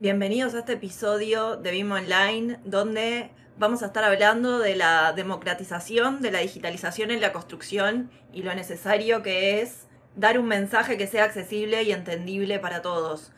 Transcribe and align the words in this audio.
Bienvenidos 0.00 0.54
a 0.54 0.60
este 0.60 0.74
episodio 0.74 1.56
de 1.56 1.72
BIM 1.72 1.90
Online, 1.90 2.60
donde 2.64 3.32
vamos 3.58 3.82
a 3.82 3.86
estar 3.86 4.04
hablando 4.04 4.60
de 4.60 4.76
la 4.76 5.12
democratización, 5.12 6.22
de 6.22 6.30
la 6.30 6.38
digitalización 6.38 7.10
en 7.10 7.20
la 7.20 7.32
construcción 7.32 8.08
y 8.32 8.44
lo 8.44 8.54
necesario 8.54 9.24
que 9.24 9.60
es 9.60 9.88
dar 10.14 10.38
un 10.38 10.46
mensaje 10.46 10.96
que 10.96 11.08
sea 11.08 11.24
accesible 11.24 11.82
y 11.82 11.90
entendible 11.90 12.60
para 12.60 12.80
todos. 12.80 13.32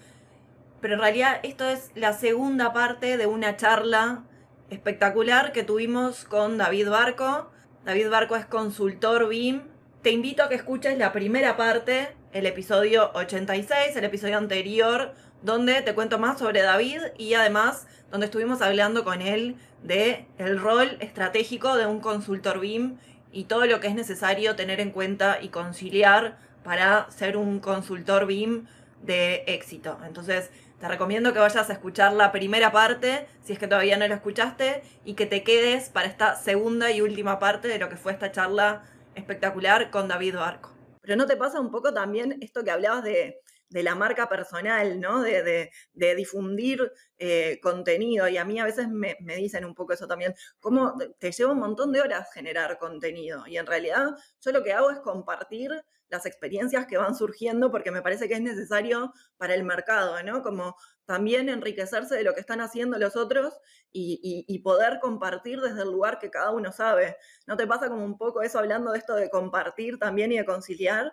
Pero 0.82 0.96
en 0.96 1.00
realidad 1.00 1.40
esto 1.44 1.66
es 1.66 1.92
la 1.94 2.12
segunda 2.12 2.74
parte 2.74 3.16
de 3.16 3.24
una 3.26 3.56
charla 3.56 4.24
espectacular 4.68 5.52
que 5.52 5.62
tuvimos 5.62 6.26
con 6.26 6.58
David 6.58 6.90
Barco. 6.90 7.50
David 7.86 8.10
Barco 8.10 8.36
es 8.36 8.44
consultor 8.44 9.30
BIM. 9.30 9.62
Te 10.02 10.10
invito 10.10 10.42
a 10.42 10.50
que 10.50 10.56
escuches 10.56 10.98
la 10.98 11.10
primera 11.10 11.56
parte, 11.56 12.14
el 12.34 12.44
episodio 12.44 13.12
86, 13.14 13.96
el 13.96 14.04
episodio 14.04 14.36
anterior 14.36 15.14
donde 15.42 15.82
te 15.82 15.94
cuento 15.94 16.18
más 16.18 16.38
sobre 16.38 16.62
David 16.62 17.00
y 17.16 17.34
además 17.34 17.86
donde 18.10 18.26
estuvimos 18.26 18.60
hablando 18.62 19.04
con 19.04 19.22
él 19.22 19.56
de 19.82 20.26
el 20.38 20.60
rol 20.60 20.96
estratégico 21.00 21.76
de 21.76 21.86
un 21.86 22.00
consultor 22.00 22.60
BIM 22.60 22.98
y 23.32 23.44
todo 23.44 23.66
lo 23.66 23.80
que 23.80 23.88
es 23.88 23.94
necesario 23.94 24.56
tener 24.56 24.80
en 24.80 24.90
cuenta 24.90 25.38
y 25.40 25.48
conciliar 25.48 26.38
para 26.64 27.10
ser 27.10 27.36
un 27.36 27.60
consultor 27.60 28.26
BIM 28.26 28.66
de 29.02 29.44
éxito. 29.46 29.98
Entonces, 30.04 30.50
te 30.80 30.88
recomiendo 30.88 31.32
que 31.32 31.38
vayas 31.38 31.68
a 31.68 31.72
escuchar 31.72 32.12
la 32.14 32.32
primera 32.32 32.72
parte, 32.72 33.26
si 33.42 33.52
es 33.52 33.58
que 33.58 33.68
todavía 33.68 33.96
no 33.96 34.08
la 34.08 34.14
escuchaste, 34.14 34.82
y 35.04 35.14
que 35.14 35.26
te 35.26 35.42
quedes 35.42 35.88
para 35.90 36.08
esta 36.08 36.36
segunda 36.36 36.90
y 36.90 37.00
última 37.00 37.38
parte 37.38 37.68
de 37.68 37.78
lo 37.78 37.88
que 37.88 37.96
fue 37.96 38.12
esta 38.12 38.32
charla 38.32 38.82
espectacular 39.14 39.90
con 39.90 40.08
David 40.08 40.36
Barco. 40.36 40.70
Pero 41.02 41.16
¿no 41.16 41.26
te 41.26 41.36
pasa 41.36 41.60
un 41.60 41.70
poco 41.70 41.92
también 41.92 42.38
esto 42.40 42.64
que 42.64 42.70
hablabas 42.70 43.04
de 43.04 43.40
de 43.70 43.82
la 43.84 43.94
marca 43.94 44.28
personal, 44.28 45.00
¿no? 45.00 45.22
De, 45.22 45.70
difundir 45.94 46.92
eh, 47.18 47.58
contenido. 47.62 48.28
Y 48.28 48.36
a 48.36 48.44
mí 48.44 48.58
a 48.58 48.64
veces 48.64 48.88
me, 48.88 49.16
dicen 49.36 49.64
un 49.64 49.74
poco 49.74 49.92
eso 49.92 50.06
también, 50.06 50.34
cómo 50.58 50.94
te 51.18 51.32
lleva 51.32 51.52
un 51.52 51.60
montón 51.60 51.92
de 51.92 52.00
horas 52.00 52.28
generar 52.34 52.78
contenido. 52.78 53.46
Y 53.46 53.56
en 53.56 53.66
realidad 53.66 54.10
yo 54.40 54.52
lo 54.52 54.62
que 54.62 54.72
hago 54.72 54.90
es 54.90 54.98
compartir 55.00 55.70
las 56.08 56.26
experiencias 56.26 56.86
que 56.86 56.98
van 56.98 57.14
surgiendo 57.14 57.70
porque 57.70 57.92
me 57.92 58.02
parece 58.02 58.26
que 58.26 58.34
es 58.34 58.40
necesario 58.40 59.12
para 59.36 59.54
el 59.54 59.62
mercado, 59.62 60.20
¿no? 60.24 60.42
Como 60.42 60.74
también 61.04 61.48
enriquecerse 61.48 62.16
de 62.16 62.24
lo 62.24 62.34
que 62.34 62.40
están 62.40 62.60
haciendo 62.60 62.98
los 62.98 63.14
otros 63.14 63.54
y, 63.92 64.44
y, 64.46 64.58
poder 64.60 64.98
compartir 65.00 65.60
desde 65.60 65.82
el 65.82 65.90
lugar 65.90 66.18
que 66.18 66.30
cada 66.30 66.50
uno 66.50 66.72
sabe. 66.72 67.16
¿No 67.46 67.56
te 67.56 67.66
pasa 67.66 67.88
como 67.88 68.04
un 68.04 68.18
poco 68.18 68.42
eso 68.42 68.58
hablando 68.58 68.92
de 68.92 68.98
esto 68.98 69.14
de 69.14 69.30
compartir 69.30 69.98
también 69.98 70.32
y 70.32 70.38
de 70.38 70.44
conciliar? 70.44 71.12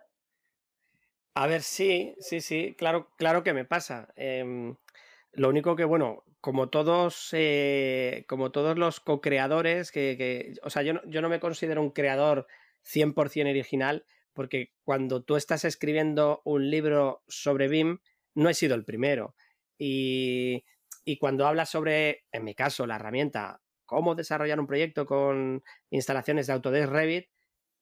A 1.39 1.45
ver, 1.45 1.61
sí, 1.61 2.15
sí, 2.19 2.41
sí, 2.41 2.73
claro, 2.79 3.11
claro 3.15 3.43
que 3.43 3.53
me 3.53 3.63
pasa. 3.63 4.09
Em, 4.15 4.75
lo 5.33 5.49
único 5.49 5.75
que, 5.75 5.83
bueno, 5.85 6.23
como 6.41 6.69
todos, 6.69 7.29
eh, 7.33 8.25
como 8.27 8.51
todos 8.51 8.75
los 8.79 8.99
co-creadores, 8.99 9.91
que, 9.91 10.55
o 10.63 10.71
sea, 10.71 10.81
yo 10.81 10.93
no, 10.95 11.01
yo 11.05 11.21
no 11.21 11.29
me 11.29 11.39
considero 11.39 11.83
un 11.83 11.91
creador 11.91 12.47
100% 12.81 13.49
original, 13.51 14.03
porque 14.33 14.73
cuando 14.83 15.23
tú 15.23 15.35
estás 15.35 15.63
escribiendo 15.63 16.41
un 16.43 16.71
libro 16.71 17.23
sobre 17.27 17.67
BIM, 17.67 17.99
no 18.33 18.49
he 18.49 18.55
sido 18.55 18.73
el 18.73 18.83
primero. 18.83 19.35
Y, 19.77 20.65
y 21.05 21.17
cuando 21.19 21.45
hablas 21.45 21.69
sobre, 21.69 22.25
en 22.31 22.45
mi 22.45 22.55
caso, 22.55 22.87
la 22.87 22.95
herramienta, 22.95 23.61
cómo 23.85 24.15
desarrollar 24.15 24.59
un 24.59 24.65
proyecto 24.67 25.05
con 25.05 25.63
instalaciones 25.91 26.47
de 26.47 26.53
Autodesk 26.53 26.89
Revit, 26.89 27.29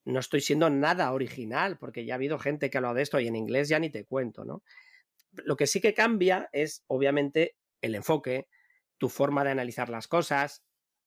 no 0.06 0.20
estoy 0.20 0.40
siendo 0.40 0.70
nada 0.70 1.12
original, 1.12 1.78
porque 1.78 2.04
ya 2.04 2.14
ha 2.14 2.16
habido 2.16 2.38
gente 2.38 2.70
que 2.70 2.76
ha 2.76 2.80
hablado 2.80 2.94
de 2.94 3.02
esto 3.02 3.20
y 3.20 3.26
en 3.26 3.36
inglés 3.36 3.68
ya 3.68 3.78
ni 3.78 3.90
te 3.90 4.04
cuento, 4.04 4.44
¿no? 4.44 4.62
Lo 5.32 5.56
que 5.56 5.66
sí 5.66 5.80
que 5.80 5.94
cambia 5.94 6.48
es, 6.52 6.84
obviamente, 6.86 7.56
el 7.82 7.94
enfoque, 7.94 8.48
tu 8.98 9.08
forma 9.08 9.44
de 9.44 9.50
analizar 9.50 9.90
las 9.90 10.08
cosas, 10.08 10.64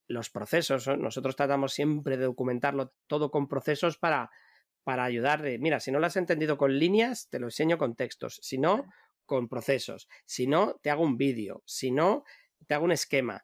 los 0.08 0.30
procesos. 0.30 0.88
Nosotros 0.88 1.36
tratamos 1.36 1.74
siempre 1.74 2.18
de 2.18 2.26
documentarlo 2.26 2.94
todo 3.08 3.32
con 3.32 3.48
procesos 3.48 3.98
para, 3.98 4.30
para 4.84 5.06
ayudar. 5.06 5.44
Mira, 5.60 5.80
si 5.80 5.92
no 5.92 6.00
lo 6.00 6.06
has 6.06 6.18
entendido 6.18 6.58
con 6.58 6.78
líneas, 6.78 7.30
te 7.30 7.40
lo 7.40 7.48
enseño 7.48 7.78
con 7.78 7.96
textos. 7.96 8.40
Si 8.44 8.58
no, 8.58 8.86
con 9.26 9.48
procesos. 9.48 10.10
Si 10.26 10.46
no, 10.46 10.76
te 10.82 10.90
hago 10.90 11.04
un 11.04 11.18
vídeo. 11.18 11.64
Si 11.66 11.90
no, 11.90 12.26
te 12.68 12.74
hago 12.74 12.86
un 12.86 12.92
esquema. 12.92 13.44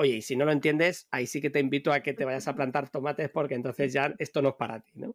Oye, 0.00 0.14
y 0.14 0.22
si 0.22 0.34
no 0.34 0.46
lo 0.46 0.52
entiendes, 0.52 1.06
ahí 1.10 1.26
sí 1.26 1.42
que 1.42 1.50
te 1.50 1.60
invito 1.60 1.92
a 1.92 2.00
que 2.00 2.14
te 2.14 2.24
vayas 2.24 2.48
a 2.48 2.54
plantar 2.54 2.88
tomates 2.88 3.28
porque 3.28 3.54
entonces 3.54 3.92
ya 3.92 4.14
esto 4.18 4.40
no 4.40 4.48
es 4.48 4.54
para 4.54 4.80
ti, 4.80 4.92
¿no? 4.94 5.14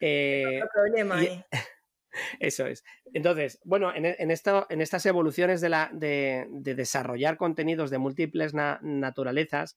Eh, 0.00 0.62
problema 0.72 1.18
ahí. 1.18 1.44
Eso 2.40 2.66
es. 2.66 2.84
Entonces, 3.12 3.60
bueno, 3.64 3.94
en, 3.94 4.06
en, 4.06 4.30
esto, 4.30 4.66
en 4.70 4.80
estas 4.80 5.04
evoluciones 5.04 5.60
de, 5.60 5.68
la, 5.68 5.90
de, 5.92 6.46
desarrollar 6.48 7.36
contenidos 7.36 7.90
de 7.90 7.98
múltiples 7.98 8.54
naturalezas, 8.54 9.76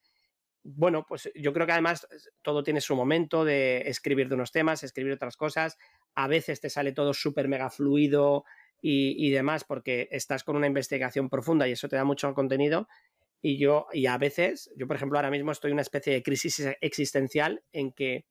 bueno, 0.64 1.06
pues 1.06 1.30
yo 1.36 1.52
creo 1.52 1.66
que 1.66 1.74
además 1.74 2.08
todo 2.42 2.64
tiene 2.64 2.80
su 2.80 2.96
momento 2.96 3.44
de 3.44 3.90
escribir 3.90 4.30
de 4.30 4.36
unos 4.36 4.54
temas, 4.54 4.82
escribir 4.82 5.12
otras 5.12 5.36
cosas. 5.36 5.78
A 6.16 6.30
veces 6.30 6.62
te 6.62 6.70
sale 6.70 6.94
todo 6.94 7.14
súper 7.14 7.50
mega 7.50 7.70
fluido 7.70 8.46
y, 8.82 9.28
y, 9.28 9.30
demás 9.30 9.66
porque 9.66 10.08
estás 10.10 10.46
con 10.46 10.56
una 10.56 10.68
investigación 10.68 11.30
profunda 11.30 11.68
y 11.68 11.74
eso 11.74 11.90
te 11.90 11.98
da 11.98 12.06
mucho 12.06 12.34
contenido. 12.34 12.88
Y 13.42 13.58
yo, 13.58 13.88
y 13.94 14.08
a 14.08 14.18
veces, 14.18 14.72
yo 14.76 14.88
por 14.88 14.96
ejemplo 14.96 15.18
ahora 15.18 15.32
mismo 15.32 15.52
estoy 15.52 15.70
en 15.70 15.76
una 15.76 15.82
especie 15.82 16.14
de 16.14 16.24
crisis 16.24 16.68
existencial 16.82 17.64
en 17.72 17.92
que 17.92 18.26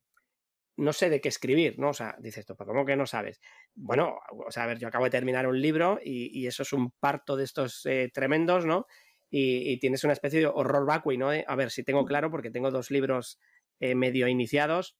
no 0.77 0.93
sé 0.93 1.09
de 1.09 1.19
qué 1.19 1.29
escribir, 1.29 1.79
¿no? 1.79 1.89
O 1.89 1.93
sea, 1.93 2.15
dices 2.19 2.45
tú, 2.45 2.55
¿cómo 2.55 2.85
que 2.85 2.95
no 2.95 3.07
sabes? 3.07 3.41
Bueno, 3.73 4.19
o 4.31 4.51
sea, 4.51 4.63
a 4.63 4.67
ver, 4.67 4.77
yo 4.77 4.87
acabo 4.87 5.05
de 5.05 5.11
terminar 5.11 5.47
un 5.47 5.59
libro 5.59 5.99
y, 6.03 6.45
eso 6.45 6.63
es 6.63 6.71
un 6.71 6.91
parto 6.91 7.35
de 7.35 7.45
estos 7.45 7.85
eh, 7.85 8.11
tremendos, 8.13 8.65
¿no? 8.65 8.85
Y, 9.29 9.79
tienes 9.79 10.03
una 10.03 10.13
especie 10.13 10.39
de 10.39 10.45
horror 10.45 10.85
vacui, 10.85 11.17
¿no? 11.17 11.29
A 11.29 11.55
ver, 11.55 11.71
si 11.71 11.83
tengo 11.83 12.03
mm. 12.03 12.05
claro, 12.05 12.31
porque 12.31 12.51
tengo 12.51 12.69
dos 12.69 12.91
libros 12.91 13.39
eh, 13.79 13.95
medio 13.95 14.27
iniciados, 14.27 14.97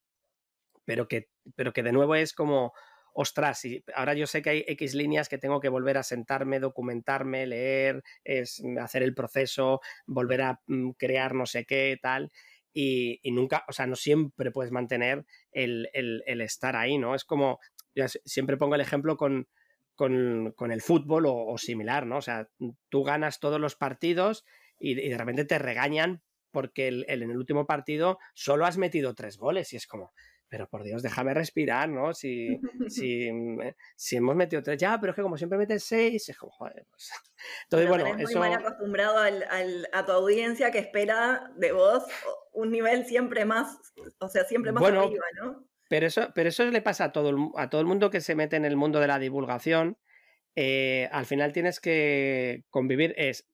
pero 0.84 1.08
que, 1.08 1.30
pero 1.56 1.74
que 1.74 1.84
de 1.84 1.92
nuevo 1.92 2.16
es 2.16 2.34
como 2.34 2.74
ostras, 3.20 3.66
y 3.66 3.84
ahora 3.96 4.14
yo 4.14 4.28
sé 4.28 4.44
que 4.44 4.52
hay 4.52 4.66
X 4.68 4.94
líneas 4.94 5.28
que 5.28 5.40
tengo 5.40 5.60
que 5.60 5.70
volver 5.70 5.98
a 5.98 6.04
sentarme, 6.04 6.60
documentarme, 6.60 7.48
leer, 7.48 8.04
es, 8.24 8.62
mm, 8.64 8.78
hacer 8.78 9.02
el 9.02 9.16
proceso, 9.16 9.82
volver 10.06 10.44
a 10.44 10.62
mm, 10.68 10.92
crear 10.92 11.34
no 11.34 11.48
sé 11.48 11.66
qué, 11.66 11.98
tal. 12.00 12.32
Y, 12.72 13.20
nunca, 13.32 13.66
o 13.68 13.74
sea, 13.74 13.88
no 13.88 13.96
siempre 13.96 14.52
puedes 14.52 14.72
mantener 14.72 15.26
el, 15.52 15.90
estar 16.42 16.76
ahí, 16.76 17.00
¿no? 17.00 17.16
Es 17.16 17.26
como, 17.26 17.60
siempre 18.24 18.56
pongo 18.56 18.76
el 18.76 18.82
ejemplo 18.82 19.18
con, 19.18 19.48
con, 19.96 20.72
el 20.72 20.82
fútbol 20.84 21.26
o, 21.26 21.58
similar, 21.58 22.06
¿no? 22.06 22.18
O 22.18 22.22
sea, 22.22 22.48
tú 22.90 23.04
ganas 23.04 23.40
todos 23.40 23.60
los 23.60 23.76
partidos 23.76 24.46
y, 24.78 24.94
de 24.94 25.18
repente 25.18 25.44
te 25.44 25.58
regañan 25.58 26.22
porque 26.52 26.88
en 26.90 27.24
el 27.24 27.36
último 27.36 27.66
partido 27.66 28.20
solo 28.36 28.68
has 28.68 28.78
metido 28.78 29.16
tres 29.16 29.38
goles 29.38 29.74
y 29.74 29.78
es 29.78 29.88
como, 29.88 30.14
pero 30.50 30.68
por 30.70 30.84
Dios, 30.84 31.02
déjame 31.04 31.34
respirar, 31.34 31.90
¿no? 31.90 32.14
Si, 32.14 32.60
si, 32.90 33.32
mm, 33.32 33.62
eh, 33.62 33.76
si 33.96 34.18
hemos 34.18 34.36
metido 34.36 34.64
tres, 34.64 34.78
ya, 34.78 35.00
pero 35.00 35.12
es 35.12 35.16
que 35.16 35.22
como 35.22 35.38
siempre 35.38 35.58
metes 35.58 35.84
seis, 35.84 36.30
es 36.30 36.38
como, 36.38 36.52
joder, 36.52 36.86
pues. 36.90 37.12
Entonces, 37.64 37.90
bueno, 37.90 38.06
eres 38.08 38.32
muy 38.32 38.36
mal 38.36 38.54
acostumbrado 38.54 39.18
a 39.94 40.06
tu 40.06 40.12
audiencia 40.12 40.72
que 40.72 40.80
espera 40.80 41.52
de 41.58 41.72
vos 41.72 42.04
un 42.54 42.72
nivel 42.72 43.06
siempre 43.06 43.46
más, 43.46 43.78
o 44.20 44.28
sea, 44.28 44.44
siempre 44.46 44.72
más 44.72 44.84
arriba, 44.84 45.26
¿no? 45.42 45.68
Pero 45.90 46.08
eso, 46.08 46.32
pero 46.34 46.50
eso 46.50 46.66
le 46.66 46.82
pasa 46.82 47.06
a 47.06 47.12
todo, 47.12 47.30
el, 47.30 47.38
a 47.56 47.70
todo 47.70 47.82
el 47.82 47.88
mundo 47.88 48.10
que 48.10 48.22
se 48.22 48.36
mete 48.36 48.56
en 48.56 48.66
el 48.66 48.76
mundo 48.76 49.00
de 49.00 49.08
la 49.08 49.20
divulgación. 49.20 49.98
Eh, 50.56 51.08
al 51.12 51.26
final 51.26 51.54
tienes 51.54 51.80
que 51.80 52.66
convivir. 52.70 53.14
Es, 53.16 53.48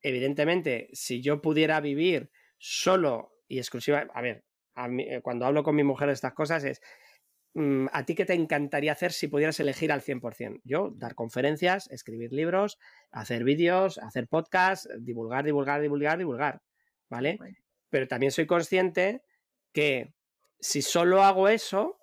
evidentemente, 0.00 0.88
si 0.92 1.22
yo 1.22 1.40
pudiera 1.40 1.80
vivir 1.80 2.30
solo 2.58 3.34
y 3.46 3.58
exclusiva, 3.58 4.08
a 4.12 4.22
ver, 4.22 4.45
eh, 4.98 5.20
cuando 5.22 5.46
hablo 5.46 5.62
con 5.62 5.76
mi 5.76 5.84
mujer 5.84 6.08
de 6.08 6.14
estas 6.14 6.34
cosas 6.34 6.64
es, 6.64 6.80
mm, 7.54 7.86
¿a 7.92 8.04
ti 8.04 8.14
qué 8.14 8.24
te 8.24 8.34
encantaría 8.34 8.92
hacer 8.92 9.12
si 9.12 9.28
pudieras 9.28 9.58
elegir 9.60 9.92
al 9.92 10.02
100%? 10.02 10.60
Yo, 10.64 10.92
dar 10.94 11.14
conferencias, 11.14 11.90
escribir 11.90 12.32
libros, 12.32 12.78
hacer 13.10 13.44
vídeos, 13.44 13.98
hacer 13.98 14.28
podcasts, 14.28 14.88
divulgar, 15.00 15.44
divulgar, 15.44 15.80
divulgar, 15.80 16.18
divulgar, 16.18 16.62
¿vale? 17.08 17.38
Pero 17.90 18.08
también 18.08 18.32
soy 18.32 18.46
consciente 18.46 19.22
que 19.72 20.12
si 20.60 20.82
solo 20.82 21.22
hago 21.22 21.48
eso, 21.48 21.98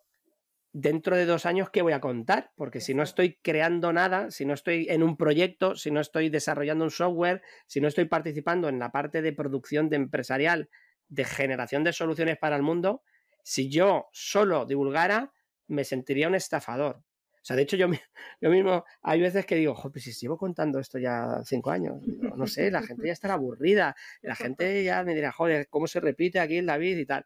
dentro 0.73 1.15
de 1.15 1.25
dos 1.25 1.45
años, 1.45 1.69
¿qué 1.69 1.83
voy 1.83 1.93
a 1.93 2.01
contar? 2.01 2.51
Porque 2.55 2.81
si 2.81 2.95
no 2.95 3.03
estoy 3.03 3.37
creando 3.41 3.93
nada, 3.93 4.31
si 4.31 4.43
no 4.43 4.55
estoy 4.55 4.87
en 4.89 5.03
un 5.03 5.17
proyecto, 5.17 5.75
si 5.75 5.91
no 5.91 6.01
estoy 6.01 6.29
desarrollando 6.29 6.83
un 6.83 6.91
software, 6.91 7.43
si 7.67 7.79
no 7.79 7.87
estoy 7.87 8.05
participando 8.05 8.67
en 8.69 8.79
la 8.79 8.91
parte 8.91 9.21
de 9.21 9.33
producción 9.33 9.89
de 9.89 9.97
empresarial, 9.97 10.69
de 11.07 11.25
generación 11.25 11.83
de 11.83 11.93
soluciones 11.93 12.37
para 12.37 12.55
el 12.55 12.63
mundo, 12.63 13.03
si 13.43 13.69
yo 13.69 14.07
solo 14.11 14.65
divulgara, 14.65 15.31
me 15.67 15.83
sentiría 15.83 16.27
un 16.27 16.35
estafador. 16.35 16.97
O 16.97 17.45
sea, 17.45 17.57
de 17.57 17.63
hecho, 17.63 17.75
yo, 17.75 17.87
yo 18.41 18.49
mismo, 18.49 18.85
hay 19.01 19.21
veces 19.21 19.45
que 19.45 19.55
digo, 19.55 19.75
joder, 19.75 20.01
si 20.01 20.13
sigo 20.13 20.37
contando 20.37 20.79
esto 20.79 20.97
ya 20.97 21.41
cinco 21.43 21.71
años, 21.71 22.01
no, 22.05 22.47
sé, 22.47 22.71
la 22.71 22.81
gente 22.81 23.07
ya 23.07 23.13
estará 23.13 23.33
aburrida, 23.33 23.95
la 24.21 24.35
gente 24.35 24.83
ya 24.83 25.03
me 25.03 25.13
dirá, 25.13 25.31
joder, 25.31 25.67
¿cómo 25.69 25.87
se 25.87 25.99
repite 25.99 26.39
aquí 26.39 26.57
el 26.57 26.65
David 26.65 26.97
y 26.97 27.05
tal? 27.05 27.25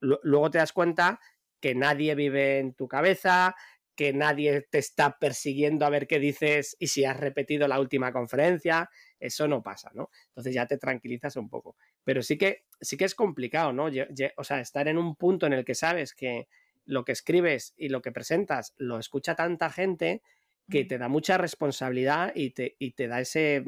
Luego 0.00 0.50
te 0.50 0.58
das 0.58 0.72
cuenta 0.72 1.20
que 1.60 1.74
nadie 1.74 2.14
vive 2.14 2.58
en 2.58 2.74
tu 2.74 2.88
cabeza, 2.88 3.54
que 3.94 4.12
nadie 4.12 4.62
te 4.70 4.78
está 4.78 5.18
persiguiendo 5.18 5.84
a 5.84 5.90
ver 5.90 6.06
qué 6.06 6.20
dices 6.20 6.76
y 6.78 6.86
si 6.86 7.04
has 7.04 7.18
repetido 7.18 7.66
la 7.66 7.80
última 7.80 8.12
conferencia, 8.12 8.88
eso 9.18 9.48
no 9.48 9.60
pasa, 9.60 9.90
¿no? 9.92 10.10
Entonces 10.28 10.54
ya 10.54 10.66
te 10.66 10.78
tranquilizas 10.78 11.36
un 11.36 11.48
poco. 11.48 11.76
Pero 12.08 12.22
sí 12.22 12.38
que, 12.38 12.64
sí 12.80 12.96
que 12.96 13.04
es 13.04 13.14
complicado, 13.14 13.74
¿no? 13.74 13.90
O 14.38 14.44
sea, 14.44 14.60
estar 14.60 14.88
en 14.88 14.96
un 14.96 15.14
punto 15.14 15.44
en 15.44 15.52
el 15.52 15.66
que 15.66 15.74
sabes 15.74 16.14
que 16.14 16.48
lo 16.86 17.04
que 17.04 17.12
escribes 17.12 17.74
y 17.76 17.90
lo 17.90 18.00
que 18.00 18.12
presentas 18.12 18.72
lo 18.78 18.98
escucha 18.98 19.34
tanta 19.34 19.68
gente 19.68 20.22
que 20.70 20.86
te 20.86 20.96
da 20.96 21.08
mucha 21.08 21.36
responsabilidad 21.36 22.32
y 22.34 22.52
te, 22.52 22.76
y 22.78 22.92
te 22.92 23.08
da 23.08 23.20
ese 23.20 23.62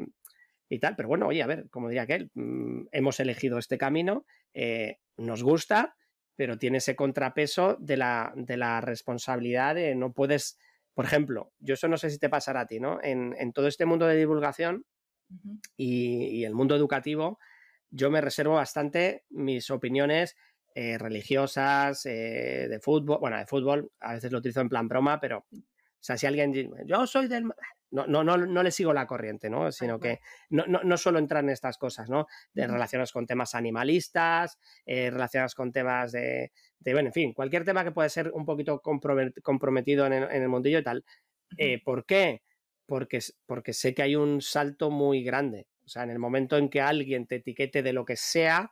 y 0.69 0.79
tal. 0.79 0.95
Pero 0.95 1.07
bueno, 1.07 1.27
oye, 1.27 1.43
a 1.43 1.45
ver, 1.45 1.69
como 1.69 1.87
diría 1.87 2.01
aquel, 2.01 2.31
mm, 2.33 2.87
hemos 2.91 3.19
elegido 3.19 3.59
este 3.59 3.77
camino, 3.77 4.25
eh, 4.55 4.97
nos 5.17 5.43
gusta, 5.43 5.95
pero 6.35 6.57
tiene 6.57 6.79
ese 6.79 6.95
contrapeso 6.95 7.77
de 7.79 7.97
la, 7.97 8.33
de 8.35 8.57
la 8.57 8.81
responsabilidad 8.81 9.75
de 9.75 9.93
no 9.93 10.13
puedes, 10.13 10.57
por 10.95 11.05
ejemplo, 11.05 11.51
yo 11.59 11.75
eso 11.75 11.87
no 11.87 11.97
sé 11.97 12.09
si 12.09 12.17
te 12.17 12.27
pasará 12.27 12.61
a 12.61 12.65
ti, 12.65 12.79
¿no? 12.79 12.97
En, 13.03 13.53
todo 13.53 13.67
este 13.67 13.85
mundo 13.85 14.07
de 14.07 14.15
divulgación 14.15 14.83
y, 15.77 16.43
el 16.43 16.55
mundo 16.55 16.75
educativo, 16.75 17.37
yo 17.91 18.09
me 18.09 18.21
reservo 18.21 18.55
bastante 18.55 19.25
mis 19.29 19.69
opiniones 19.69 20.35
eh, 20.73 20.97
religiosas, 20.97 22.05
eh, 22.05 22.67
de 22.69 22.79
fútbol, 22.79 23.19
bueno, 23.19 23.37
de 23.37 23.45
fútbol, 23.45 23.91
a 23.99 24.13
veces 24.13 24.31
lo 24.31 24.39
utilizo 24.39 24.61
en 24.61 24.69
plan 24.69 24.87
broma, 24.87 25.19
pero, 25.19 25.45
o 25.51 25.63
sea, 25.99 26.17
si 26.17 26.25
alguien, 26.25 26.53
yo 26.85 27.05
soy 27.05 27.27
del 27.27 27.45
no, 27.91 28.07
no, 28.07 28.23
no, 28.23 28.37
no 28.37 28.63
le 28.63 28.71
sigo 28.71 28.93
la 28.93 29.05
corriente, 29.05 29.49
¿no? 29.49 29.71
Sino 29.71 29.99
que 29.99 30.21
no, 30.49 30.65
no, 30.65 30.81
no 30.83 30.97
solo 30.97 31.19
entrar 31.19 31.43
en 31.43 31.49
estas 31.49 31.77
cosas, 31.77 32.09
¿no? 32.09 32.25
De 32.53 32.65
relacionados 32.65 33.11
con 33.11 33.27
temas 33.27 33.53
animalistas, 33.53 34.57
eh, 34.85 35.09
relacionados 35.11 35.55
con 35.55 35.71
temas 35.71 36.13
de, 36.13 36.51
de, 36.79 36.93
bueno, 36.93 37.09
en 37.09 37.13
fin, 37.13 37.33
cualquier 37.33 37.65
tema 37.65 37.83
que 37.83 37.91
pueda 37.91 38.07
ser 38.07 38.31
un 38.31 38.45
poquito 38.45 38.81
comprometido 38.81 40.05
en 40.07 40.13
el, 40.13 40.49
mundillo 40.49 40.79
y 40.79 40.83
tal. 40.83 41.03
Eh, 41.57 41.81
¿Por 41.83 42.05
qué? 42.05 42.43
Porque, 42.85 43.19
porque 43.45 43.73
sé 43.73 43.93
que 43.93 44.03
hay 44.03 44.15
un 44.15 44.41
salto 44.41 44.89
muy 44.89 45.23
grande. 45.23 45.67
O 45.91 45.93
sea, 45.93 46.03
en 46.03 46.09
el 46.09 46.19
momento 46.19 46.57
en 46.57 46.69
que 46.69 46.79
alguien 46.79 47.27
te 47.27 47.35
etiquete 47.35 47.83
de 47.83 47.91
lo 47.91 48.05
que 48.05 48.15
sea, 48.15 48.71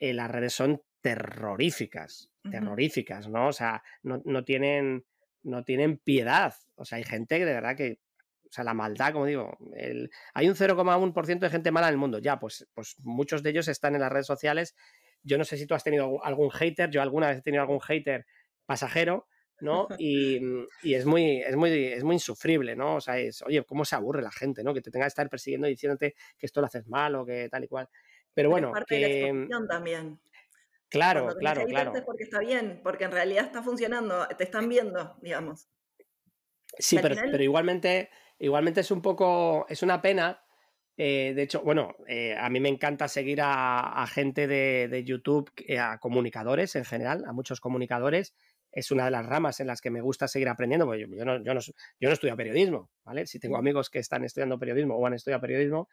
eh, 0.00 0.12
las 0.12 0.28
redes 0.28 0.52
son 0.52 0.82
terroríficas, 1.00 2.28
terroríficas, 2.50 3.28
¿no? 3.28 3.46
O 3.46 3.52
sea, 3.52 3.84
no, 4.02 4.20
no, 4.24 4.42
tienen, 4.42 5.06
no 5.44 5.62
tienen 5.62 5.98
piedad. 5.98 6.52
O 6.74 6.84
sea, 6.84 6.98
hay 6.98 7.04
gente 7.04 7.38
que 7.38 7.44
de 7.44 7.52
verdad 7.52 7.76
que 7.76 8.00
o 8.48 8.52
sea, 8.52 8.64
la 8.64 8.74
maldad, 8.74 9.12
como 9.12 9.26
digo, 9.26 9.56
el, 9.76 10.10
hay 10.34 10.48
un 10.48 10.56
0,1% 10.56 11.38
de 11.38 11.50
gente 11.50 11.70
mala 11.70 11.86
en 11.86 11.92
el 11.92 11.98
mundo. 11.98 12.18
Ya, 12.18 12.40
pues, 12.40 12.66
pues 12.74 12.96
muchos 12.98 13.44
de 13.44 13.50
ellos 13.50 13.68
están 13.68 13.94
en 13.94 14.00
las 14.00 14.10
redes 14.10 14.26
sociales. 14.26 14.74
Yo 15.22 15.38
no 15.38 15.44
sé 15.44 15.56
si 15.56 15.68
tú 15.68 15.74
has 15.74 15.84
tenido 15.84 16.24
algún 16.24 16.50
hater, 16.50 16.90
yo 16.90 17.00
alguna 17.00 17.28
vez 17.28 17.38
he 17.38 17.42
tenido 17.42 17.62
algún 17.62 17.78
hater 17.78 18.26
pasajero, 18.66 19.28
¿no? 19.60 19.88
Y, 19.98 20.40
y, 20.82 20.94
es, 20.94 21.06
muy, 21.06 21.42
es, 21.42 21.56
muy, 21.56 21.70
es 21.70 22.04
muy 22.04 22.14
insufrible, 22.14 22.76
¿no? 22.76 22.96
O 22.96 23.00
sea, 23.00 23.18
es, 23.18 23.42
oye, 23.42 23.62
¿cómo 23.64 23.84
se 23.84 23.96
aburre 23.96 24.22
la 24.22 24.30
gente, 24.30 24.62
¿no? 24.62 24.72
Que 24.72 24.80
te 24.80 24.90
tenga 24.90 25.04
que 25.04 25.08
estar 25.08 25.28
persiguiendo 25.28 25.66
y 25.66 25.70
diciéndote 25.70 26.14
que 26.38 26.46
esto 26.46 26.60
lo 26.60 26.66
haces 26.66 26.86
mal 26.86 27.14
o 27.14 27.24
que 27.24 27.48
tal 27.48 27.64
y 27.64 27.68
cual. 27.68 27.88
Pero 28.32 28.50
bueno, 28.50 28.72
parte 28.72 28.98
que... 28.98 29.32
de 29.32 29.46
la 29.48 29.66
también. 29.66 30.20
Claro, 30.88 31.28
claro, 31.38 31.64
claro. 31.66 31.92
porque 32.04 32.24
está 32.24 32.40
bien, 32.40 32.80
porque 32.82 33.04
en 33.04 33.12
realidad 33.12 33.44
está 33.44 33.62
funcionando, 33.62 34.26
te 34.36 34.44
están 34.44 34.68
viendo, 34.68 35.16
digamos. 35.22 35.68
Sí, 36.78 36.98
pero, 37.00 37.14
pero 37.30 37.42
igualmente 37.42 38.10
Igualmente 38.40 38.80
es 38.80 38.90
un 38.90 39.02
poco, 39.02 39.66
es 39.68 39.82
una 39.82 40.00
pena. 40.00 40.42
Eh, 40.96 41.34
de 41.36 41.42
hecho, 41.42 41.62
bueno, 41.62 41.94
eh, 42.08 42.34
a 42.36 42.48
mí 42.48 42.58
me 42.58 42.70
encanta 42.70 43.06
seguir 43.06 43.40
a, 43.42 44.06
gente 44.08 44.46
de, 44.46 45.04
YouTube, 45.04 45.50
eh, 45.58 45.78
a 45.78 45.98
comunicadores 45.98 46.74
en 46.74 46.86
general, 46.86 47.24
a 47.26 47.32
muchos 47.32 47.60
comunicadores. 47.60 48.34
Es 48.72 48.90
una 48.90 49.04
de 49.04 49.10
las 49.10 49.26
ramas 49.26 49.60
en 49.60 49.66
las 49.66 49.80
que 49.80 49.90
me 49.90 50.00
gusta 50.00 50.28
seguir 50.28 50.48
aprendiendo, 50.48 50.86
porque 50.86 51.00
yo, 51.00 51.24
no, 51.24 51.42
yo, 51.42 51.54
no, 51.54 51.60
yo 51.60 52.08
no 52.08 52.12
estudio 52.12 52.36
periodismo, 52.36 52.90
¿vale? 53.04 53.26
Si 53.26 53.38
tengo 53.38 53.56
amigos 53.56 53.90
que 53.90 53.98
están 53.98 54.24
estudiando 54.24 54.58
periodismo 54.58 54.96
o 54.96 55.06
han 55.06 55.14
estudiado 55.14 55.40
periodismo, 55.40 55.88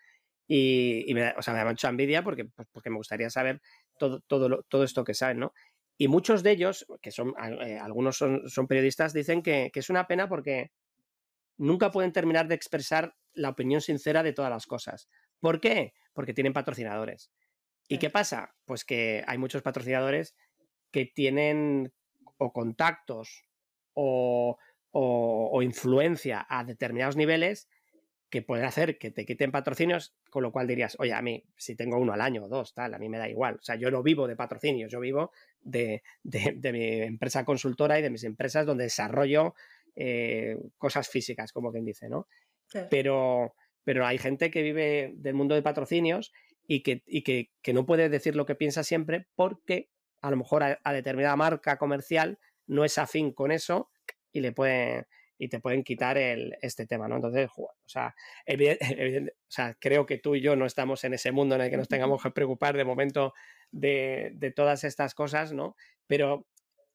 y, 0.47 1.11
me, 1.13 1.33
o 1.37 1.41
sea, 1.41 1.53
me 1.53 1.59
da 1.59 1.65
mucha 1.65 1.89
envidia 1.89 2.23
porque, 2.23 2.45
pues, 2.45 2.67
porque 2.71 2.89
me 2.89 2.95
gustaría 2.95 3.29
saber 3.29 3.61
todo, 3.99 4.21
todo, 4.21 4.63
todo 4.69 4.83
esto 4.83 5.03
que 5.03 5.13
saben, 5.13 5.39
¿no? 5.39 5.53
Y 5.97 6.07
muchos 6.07 6.43
de 6.43 6.51
ellos, 6.51 6.85
que 7.01 7.11
son 7.11 7.33
algunos 7.37 8.17
son, 8.17 8.47
son, 8.49 8.67
periodistas, 8.67 9.13
dicen 9.13 9.41
que, 9.41 9.71
que, 9.73 9.79
es 9.79 9.89
una 9.89 10.07
pena 10.07 10.29
porque 10.29 10.71
nunca 11.57 11.91
pueden 11.91 12.13
terminar 12.13 12.47
de 12.47 12.55
expresar 12.55 13.15
la 13.33 13.49
opinión 13.49 13.81
sincera 13.81 14.23
de 14.23 14.31
todas 14.31 14.51
las 14.51 14.67
cosas. 14.67 15.09
¿Por 15.39 15.59
qué? 15.59 15.93
Porque 16.13 16.33
tienen 16.33 16.53
patrocinadores. 16.53 17.31
¿Y 17.87 17.97
qué 17.97 18.09
pasa? 18.09 18.55
Pues 18.65 18.85
que 18.85 19.23
hay 19.27 19.37
muchos 19.37 19.63
patrocinadores 19.63 20.35
que 20.91 21.05
tienen 21.05 21.91
o 22.37 22.51
contactos 22.51 23.45
o, 23.93 24.57
influencia 25.61 26.45
a 26.49 26.63
determinados 26.63 27.15
niveles 27.15 27.67
que 28.29 28.41
pueden 28.41 28.65
hacer 28.65 28.97
que 28.97 29.11
te 29.11 29.25
quiten 29.25 29.51
patrocinios, 29.51 30.15
con 30.29 30.43
lo 30.43 30.51
cual 30.51 30.67
dirías, 30.67 30.95
oye, 30.99 31.13
a 31.13 31.21
mí, 31.21 31.45
si 31.55 31.75
tengo 31.75 31.97
uno 31.97 32.13
al 32.13 32.21
año 32.21 32.43
o 32.45 32.47
dos, 32.47 32.73
tal, 32.73 32.93
a 32.93 32.99
mí 32.99 33.07
me 33.07 33.17
da 33.17 33.29
igual. 33.29 33.55
O 33.55 33.61
sea, 33.61 33.75
yo 33.75 33.89
no 33.89 34.03
vivo 34.03 34.27
de 34.27 34.35
patrocinios, 34.35 34.91
yo 34.91 34.99
vivo 34.99 35.31
de, 35.61 36.03
de 36.23 36.71
mi 36.73 37.01
empresa 37.01 37.45
consultora 37.45 37.99
y 37.99 38.01
de 38.01 38.09
mis 38.09 38.23
empresas 38.23 38.65
donde 38.65 38.85
desarrollo 38.85 39.53
eh, 39.99 40.59
cosas 40.77 41.09
físicas, 41.09 41.51
como 41.51 41.71
quien 41.71 41.83
dice, 41.83 42.07
¿no? 42.07 42.27
Pero, 42.91 43.55
pero 43.83 44.05
hay 44.05 44.19
gente 44.19 44.51
que 44.51 44.61
vive 44.61 45.13
del 45.15 45.33
mundo 45.33 45.55
de 45.55 45.63
patrocinios 45.63 46.33
y, 46.67 46.83
que, 46.83 47.01
que, 47.63 47.73
no 47.73 47.87
puede 47.87 48.07
decir 48.07 48.35
lo 48.35 48.45
que 48.45 48.53
piensa 48.53 48.83
siempre 48.83 49.25
porque 49.33 49.89
a 50.21 50.31
lo 50.31 50.37
mejor 50.37 50.63
a, 50.63 50.93
determinada 50.93 51.35
marca 51.35 51.77
comercial 51.77 52.39
no 52.65 52.83
es 52.83 52.97
afín 52.97 53.31
con 53.31 53.51
eso 53.51 53.91
y 54.31 54.41
le 54.41 54.51
pueden 54.51 55.05
y 55.39 55.49
te 55.49 55.59
pueden 55.59 55.83
quitar 55.83 56.17
el, 56.17 56.57
este 56.61 56.87
tema, 56.87 57.07
¿no? 57.07 57.17
Entonces, 57.17 57.47
o 57.55 57.69
sea, 57.85 58.15
o 58.47 59.31
sea, 59.47 59.77
creo 59.79 60.07
que 60.07 60.17
tú 60.17 60.35
y 60.35 60.41
yo 60.41 60.55
no 60.55 60.65
estamos 60.65 61.03
en 61.03 61.13
ese 61.13 61.31
mundo 61.31 61.53
en 61.55 61.61
el 61.61 61.69
que 61.69 61.77
nos 61.77 61.87
tengamos 61.87 62.23
que 62.23 62.31
preocupar 62.31 62.75
de 62.75 62.83
momento 62.83 63.33
de, 63.71 64.31
de 64.33 64.51
todas 64.51 64.83
estas 64.83 65.13
cosas, 65.13 65.53
¿no? 65.53 65.75
Pero 66.07 66.47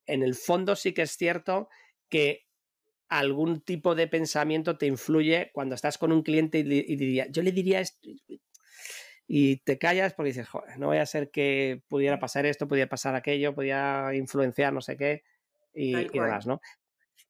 en 0.07 0.25
el 0.25 0.35
fondo 0.35 0.75
sí 0.75 0.93
que 0.93 1.03
es 1.03 1.13
cierto 1.13 1.69
que 2.09 2.47
algún 3.09 3.61
tipo 3.61 3.95
de 3.95 4.09
pensamiento 4.09 4.79
te 4.79 4.87
influye 4.87 5.51
cuando 5.53 5.75
estás 5.75 5.99
con 5.99 6.13
un 6.13 6.23
cliente 6.23 6.61
y, 6.61 6.65
diría, 6.65 7.27
yo 7.31 7.43
le 7.43 7.53
diría 7.53 7.81
esto 7.81 8.09
y 9.27 9.59
te 9.59 9.79
callas 9.79 10.15
porque 10.15 10.29
dices, 10.29 10.49
joder, 10.49 10.79
no 10.79 10.89
voy 10.89 10.99
a 10.99 11.07
ser 11.07 11.31
que 11.31 11.83
pudiera 11.89 12.19
pasar 12.19 12.47
esto, 12.47 12.69
pudiera 12.69 12.89
pasar 12.89 13.15
aquello, 13.15 13.55
pudiera 13.55 14.15
influenciar 14.15 14.73
no 14.73 14.81
sé 14.81 14.97
qué 14.97 15.23
y, 15.75 16.09
demás, 16.09 16.47
¿no? 16.47 16.61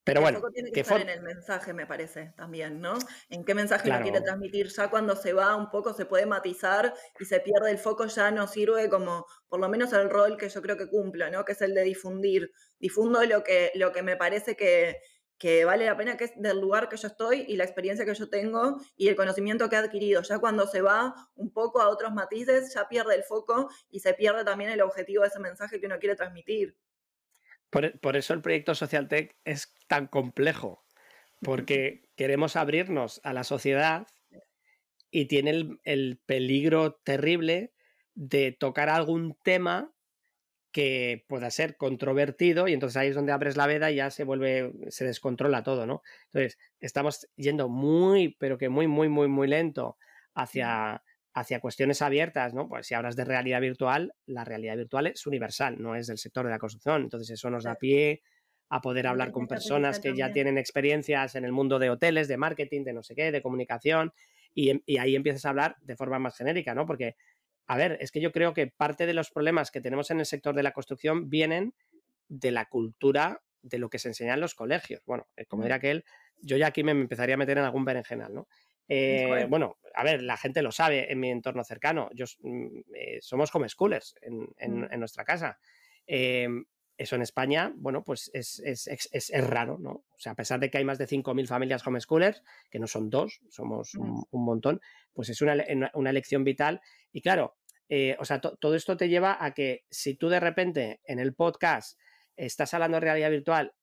Pero 0.04 0.20
bueno, 0.20 0.40
tiene 0.52 0.72
que, 0.72 0.80
estar 0.80 1.00
en 1.00 1.08
el 1.08 1.22
mensaje, 1.22 1.72
me 1.72 1.86
parece, 1.86 2.32
también, 2.36 2.80
¿no? 2.80 2.94
En 3.30 3.44
qué 3.44 3.54
mensaje 3.54 3.88
lo 3.88 4.00
quiere 4.00 4.20
transmitir. 4.20 4.66
Ya 4.68 4.90
cuando 4.90 5.14
se 5.14 5.32
va 5.32 5.54
un 5.54 5.70
poco 5.70 5.94
se 5.94 6.06
puede 6.06 6.26
matizar 6.26 6.92
y 7.20 7.24
se 7.24 7.38
pierde 7.38 7.70
el 7.70 7.78
foco, 7.78 8.06
ya 8.06 8.32
no 8.32 8.48
sirve 8.48 8.88
como, 8.88 9.26
por 9.48 9.60
lo 9.60 9.68
menos 9.68 9.92
el 9.92 10.10
rol 10.10 10.36
que 10.36 10.48
yo 10.48 10.60
creo 10.60 10.76
que 10.76 10.88
cumpla, 10.88 11.30
¿no? 11.30 11.44
Que 11.44 11.52
es 11.52 11.62
el 11.62 11.72
de 11.72 11.84
difundir. 11.84 12.50
Difundo 12.80 13.24
lo 13.24 13.44
que, 13.44 13.70
lo 13.76 13.92
que 13.92 14.02
me 14.02 14.16
parece 14.16 14.56
que, 14.56 14.96
que 15.42 15.64
vale 15.64 15.86
la 15.86 15.96
pena, 15.96 16.16
que 16.16 16.26
es 16.26 16.32
del 16.36 16.60
lugar 16.60 16.88
que 16.88 16.96
yo 16.96 17.08
estoy 17.08 17.44
y 17.48 17.56
la 17.56 17.64
experiencia 17.64 18.04
que 18.04 18.14
yo 18.14 18.30
tengo 18.30 18.80
y 18.96 19.08
el 19.08 19.16
conocimiento 19.16 19.68
que 19.68 19.74
he 19.74 19.78
adquirido. 19.80 20.22
Ya 20.22 20.38
cuando 20.38 20.68
se 20.68 20.82
va 20.82 21.16
un 21.34 21.52
poco 21.52 21.82
a 21.82 21.88
otros 21.88 22.12
matices, 22.12 22.72
ya 22.72 22.88
pierde 22.88 23.16
el 23.16 23.24
foco 23.24 23.68
y 23.90 23.98
se 23.98 24.14
pierde 24.14 24.44
también 24.44 24.70
el 24.70 24.80
objetivo 24.80 25.22
de 25.22 25.30
ese 25.30 25.40
mensaje 25.40 25.80
que 25.80 25.86
uno 25.86 25.98
quiere 25.98 26.14
transmitir. 26.14 26.76
Por, 27.70 28.16
eso 28.16 28.34
el 28.34 28.40
proyecto 28.40 28.76
Social 28.76 29.08
Tech 29.08 29.36
es 29.44 29.74
tan 29.88 30.06
complejo, 30.06 30.84
porque 31.40 32.04
queremos 32.16 32.54
abrirnos 32.54 33.20
a 33.24 33.32
la 33.32 33.42
sociedad 33.42 34.06
y 35.10 35.24
tiene 35.24 35.50
el, 35.50 35.80
el 35.82 36.20
peligro 36.24 37.00
terrible 37.02 37.74
de 38.14 38.52
tocar 38.52 38.88
algún 38.88 39.36
tema 39.42 39.91
que 40.72 41.24
pueda 41.28 41.50
ser 41.50 41.76
controvertido 41.76 42.66
y 42.66 42.72
entonces 42.72 42.96
ahí 42.96 43.08
es 43.08 43.14
donde 43.14 43.32
abres 43.32 43.56
la 43.56 43.66
veda 43.66 43.90
y 43.90 43.96
ya 43.96 44.10
se 44.10 44.24
vuelve, 44.24 44.72
se 44.88 45.04
descontrola 45.04 45.62
todo, 45.62 45.86
¿no? 45.86 46.02
Entonces, 46.26 46.58
estamos 46.80 47.28
yendo 47.36 47.68
muy, 47.68 48.36
pero 48.38 48.56
que 48.56 48.70
muy, 48.70 48.86
muy, 48.86 49.08
muy, 49.08 49.28
muy 49.28 49.46
lento 49.48 49.98
hacia, 50.34 51.02
hacia 51.34 51.60
cuestiones 51.60 52.00
abiertas, 52.00 52.54
¿no? 52.54 52.68
Pues 52.68 52.86
si 52.86 52.94
hablas 52.94 53.16
de 53.16 53.24
realidad 53.24 53.60
virtual, 53.60 54.14
la 54.26 54.44
realidad 54.44 54.76
virtual 54.76 55.08
es 55.08 55.26
universal, 55.26 55.76
no 55.78 55.94
es 55.94 56.06
del 56.06 56.18
sector 56.18 56.46
de 56.46 56.50
la 56.50 56.58
construcción, 56.58 57.02
entonces 57.02 57.30
eso 57.30 57.50
nos 57.50 57.64
da 57.64 57.74
pie 57.74 58.22
a 58.70 58.80
poder 58.80 59.06
hablar 59.06 59.32
con 59.32 59.46
personas 59.46 60.00
que 60.00 60.16
ya 60.16 60.32
tienen 60.32 60.56
experiencias 60.56 61.34
en 61.34 61.44
el 61.44 61.52
mundo 61.52 61.78
de 61.78 61.90
hoteles, 61.90 62.26
de 62.28 62.38
marketing, 62.38 62.84
de 62.84 62.94
no 62.94 63.02
sé 63.02 63.14
qué, 63.14 63.30
de 63.30 63.42
comunicación, 63.42 64.14
y, 64.54 64.82
y 64.86 64.96
ahí 64.96 65.14
empiezas 65.14 65.44
a 65.44 65.50
hablar 65.50 65.76
de 65.82 65.96
forma 65.96 66.18
más 66.18 66.36
genérica, 66.38 66.74
¿no? 66.74 66.86
Porque, 66.86 67.16
a 67.66 67.76
ver, 67.76 67.98
es 68.00 68.10
que 68.10 68.20
yo 68.20 68.32
creo 68.32 68.54
que 68.54 68.66
parte 68.66 69.06
de 69.06 69.14
los 69.14 69.30
problemas 69.30 69.70
que 69.70 69.80
tenemos 69.80 70.10
en 70.10 70.20
el 70.20 70.26
sector 70.26 70.54
de 70.54 70.62
la 70.62 70.72
construcción 70.72 71.30
vienen 71.30 71.74
de 72.28 72.50
la 72.50 72.68
cultura 72.68 73.42
de 73.62 73.78
lo 73.78 73.88
que 73.88 73.98
se 73.98 74.08
enseña 74.08 74.34
en 74.34 74.40
los 74.40 74.54
colegios. 74.54 75.02
Bueno, 75.06 75.28
eh, 75.36 75.46
como 75.46 75.64
era 75.64 75.76
aquel, 75.76 76.04
yo 76.40 76.56
ya 76.56 76.68
aquí 76.68 76.82
me 76.82 76.92
empezaría 76.92 77.34
a 77.34 77.38
meter 77.38 77.58
en 77.58 77.64
algún 77.64 77.84
berenjenal, 77.84 78.34
¿no? 78.34 78.48
Eh, 78.88 79.46
bueno, 79.48 79.78
a 79.94 80.04
ver, 80.04 80.22
la 80.22 80.36
gente 80.36 80.60
lo 80.60 80.72
sabe 80.72 81.10
en 81.10 81.20
mi 81.20 81.30
entorno 81.30 81.64
cercano. 81.64 82.10
Yo, 82.12 82.26
mm, 82.40 82.80
eh, 82.94 83.18
somos 83.22 83.54
homeschoolers 83.54 84.16
en, 84.20 84.48
en, 84.58 85.00
nuestra 85.00 85.24
casa. 85.24 85.58
Em, 86.06 86.64
eso 87.02 87.16
en 87.16 87.22
España, 87.22 87.72
bueno, 87.76 88.02
pues 88.04 88.30
es, 88.32 88.60
es, 88.60 88.86
es, 88.86 89.08
es, 89.12 89.46
raro, 89.46 89.78
¿no? 89.78 89.90
O 89.90 90.18
sea, 90.18 90.32
a 90.32 90.34
pesar 90.34 90.60
de 90.60 90.70
que 90.70 90.78
hay 90.78 90.84
más 90.84 90.98
de 90.98 91.06
5.000 91.06 91.46
familias 91.46 91.86
homeschoolers, 91.86 92.42
que 92.70 92.78
no 92.78 92.86
son 92.86 93.10
dos, 93.10 93.40
somos 93.50 93.94
un, 93.94 94.24
un 94.30 94.44
montón, 94.44 94.80
pues 95.12 95.28
es 95.28 95.42
una, 95.42 95.56
una, 95.94 96.10
elección 96.10 96.44
vital. 96.44 96.80
Y 97.12 97.20
claro, 97.20 97.56
eh, 97.88 98.16
o 98.18 98.24
sea, 98.24 98.40
todo 98.40 98.74
esto 98.74 98.96
te 98.96 99.08
lleva 99.08 99.36
a 99.44 99.52
que 99.52 99.84
si 99.90 100.14
tú 100.14 100.28
de 100.28 100.40
repente 100.40 101.00
en 101.04 101.18
el 101.18 101.34
podcast 101.34 101.98
estás 102.36 102.72
hablando 102.74 102.96
de 102.96 103.00
realidad 103.00 103.30
virtual 103.30 103.74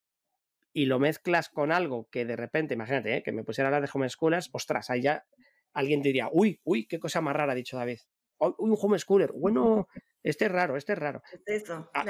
y 0.74 0.86
lo 0.86 1.00
mezclas 1.00 1.50
con 1.50 1.72
algo 1.72 2.08
que 2.10 2.26
de 2.26 2.36
repente, 2.36 2.74
imagínate, 2.74 3.18
¿eh? 3.18 3.24
que 3.24 3.32
me 3.32 3.44
pusiera 3.44 3.68
a 3.68 3.70
hablar 3.70 3.84
de 3.84 3.92
homeschoolers, 3.94 4.50
ostras, 4.54 4.90
ahí 4.90 5.02
ya 5.02 5.26
alguien 5.74 6.02
diría, 6.02 6.30
uy, 6.32 6.60
uy, 6.64 6.88
qué 6.88 7.00
cosa 7.00 7.22
más 7.22 7.36
rara 7.36 7.52
ha 7.52 7.56
dicho 7.56 7.78
David. 7.78 8.00
Uy, 8.40 8.54
un 8.58 8.78
homeschooler. 8.80 9.32
Bueno, 9.34 9.88
este 10.24 10.46
es 10.46 10.52
raro, 10.52 10.76
este 10.76 10.94
es 10.94 11.00
raro. 11.00 11.22
eso, 11.46 11.90
ah, 11.94 12.06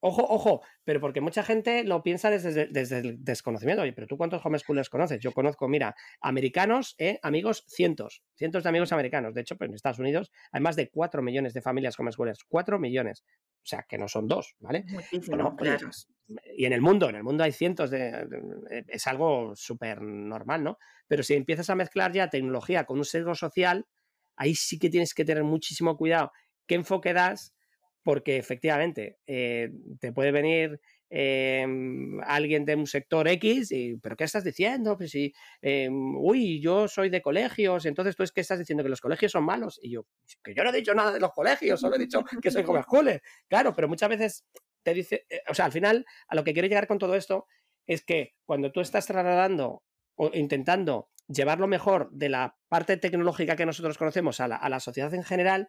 ojo, 0.00 0.22
ojo, 0.28 0.62
pero 0.84 1.00
porque 1.00 1.20
mucha 1.20 1.42
gente 1.42 1.84
lo 1.84 2.02
piensa 2.02 2.30
desde, 2.30 2.66
desde, 2.66 2.98
el 2.98 3.24
desconocimiento. 3.24 3.82
Oye, 3.82 3.92
pero 3.92 4.06
tú 4.06 4.18
cuántos 4.18 4.44
homeschoolers 4.44 4.90
conoces? 4.90 5.20
Yo 5.20 5.32
conozco, 5.32 5.66
mira, 5.68 5.94
americanos, 6.20 6.94
¿eh? 6.98 7.18
amigos, 7.22 7.64
cientos, 7.66 8.22
cientos 8.34 8.64
de 8.64 8.68
amigos 8.68 8.92
americanos. 8.92 9.34
De 9.34 9.40
hecho, 9.40 9.56
pues 9.56 9.68
en 9.68 9.74
Estados 9.74 9.98
Unidos 9.98 10.30
hay 10.52 10.60
más 10.60 10.76
de 10.76 10.90
4 10.90 11.22
millones 11.22 11.54
de 11.54 11.62
familias 11.62 11.98
homeschoolers. 11.98 12.44
4 12.44 12.78
millones. 12.78 13.24
O 13.26 13.66
sea, 13.66 13.86
que 13.88 13.96
no 13.96 14.08
son 14.08 14.28
dos, 14.28 14.56
¿vale? 14.58 14.84
Muchísimo, 14.88 15.56
claro. 15.56 15.88
Y 16.54 16.66
en 16.66 16.74
el 16.74 16.82
mundo, 16.82 17.08
en 17.08 17.16
el 17.16 17.22
mundo 17.22 17.44
hay 17.44 17.52
cientos 17.52 17.90
de... 17.90 18.26
Es 18.88 19.06
algo 19.06 19.52
súper 19.56 20.02
normal, 20.02 20.62
¿no? 20.64 20.78
Pero 21.06 21.22
si 21.22 21.32
empiezas 21.32 21.70
a 21.70 21.74
mezclar 21.74 22.12
ya 22.12 22.28
tecnología 22.28 22.84
con 22.84 22.98
un 22.98 23.04
sesgo 23.06 23.34
social, 23.34 23.86
ahí 24.36 24.54
sí 24.54 24.78
que 24.78 24.90
tienes 24.90 25.14
que 25.14 25.24
tener 25.24 25.44
muchísimo 25.44 25.96
cuidado 25.96 26.30
qué 26.66 26.74
enfoque 26.74 27.12
das, 27.12 27.53
porque 28.04 28.36
efectivamente 28.36 29.18
eh, 29.26 29.72
te 29.98 30.12
puede 30.12 30.30
venir 30.30 30.78
em, 31.08 32.20
alguien 32.20 32.66
de 32.66 32.76
un 32.76 32.86
sector 32.86 33.26
X 33.26 33.72
y, 33.72 33.96
pero 33.96 34.14
¿qué 34.14 34.24
estás 34.24 34.44
diciendo? 34.44 34.96
Pues 34.96 35.10
si, 35.10 35.32
em, 35.62 36.14
uy, 36.16 36.60
yo 36.60 36.86
soy 36.86 37.08
de 37.08 37.22
colegios, 37.22 37.86
entonces 37.86 38.14
tú 38.14 38.22
es 38.22 38.30
que 38.30 38.42
estás 38.42 38.58
diciendo 38.58 38.84
que 38.84 38.90
los 38.90 39.00
colegios 39.00 39.32
son 39.32 39.44
malos. 39.44 39.80
Y 39.82 39.90
yo, 39.90 40.06
que 40.42 40.54
yo 40.54 40.62
no 40.62 40.70
he 40.70 40.76
dicho 40.76 40.94
nada 40.94 41.12
de 41.12 41.20
los 41.20 41.32
colegios, 41.32 41.80
solo 41.80 41.96
he 41.96 41.98
dicho 41.98 42.22
que 42.42 42.50
soy 42.50 42.62
homeschooler. 42.68 43.22
Claro, 43.48 43.74
pero 43.74 43.88
muchas 43.88 44.10
veces 44.10 44.44
te 44.82 44.92
dice, 44.92 45.26
eh, 45.30 45.40
o 45.48 45.54
sea, 45.54 45.64
al 45.64 45.72
final, 45.72 46.04
a 46.28 46.34
lo 46.34 46.44
que 46.44 46.52
quiero 46.52 46.68
llegar 46.68 46.86
con 46.86 46.98
todo 46.98 47.14
esto 47.14 47.46
es 47.86 48.04
que 48.04 48.34
cuando 48.44 48.70
tú 48.70 48.80
estás 48.80 49.06
trasladando 49.06 49.82
o 50.16 50.30
intentando 50.34 51.08
llevar 51.26 51.58
lo 51.58 51.66
mejor 51.66 52.10
de 52.12 52.28
la 52.28 52.58
parte 52.68 52.98
tecnológica 52.98 53.56
que 53.56 53.64
nosotros 53.64 53.96
conocemos 53.96 54.40
a 54.40 54.48
la, 54.48 54.56
a 54.56 54.68
la 54.68 54.78
sociedad 54.78 55.12
en 55.14 55.24
general, 55.24 55.68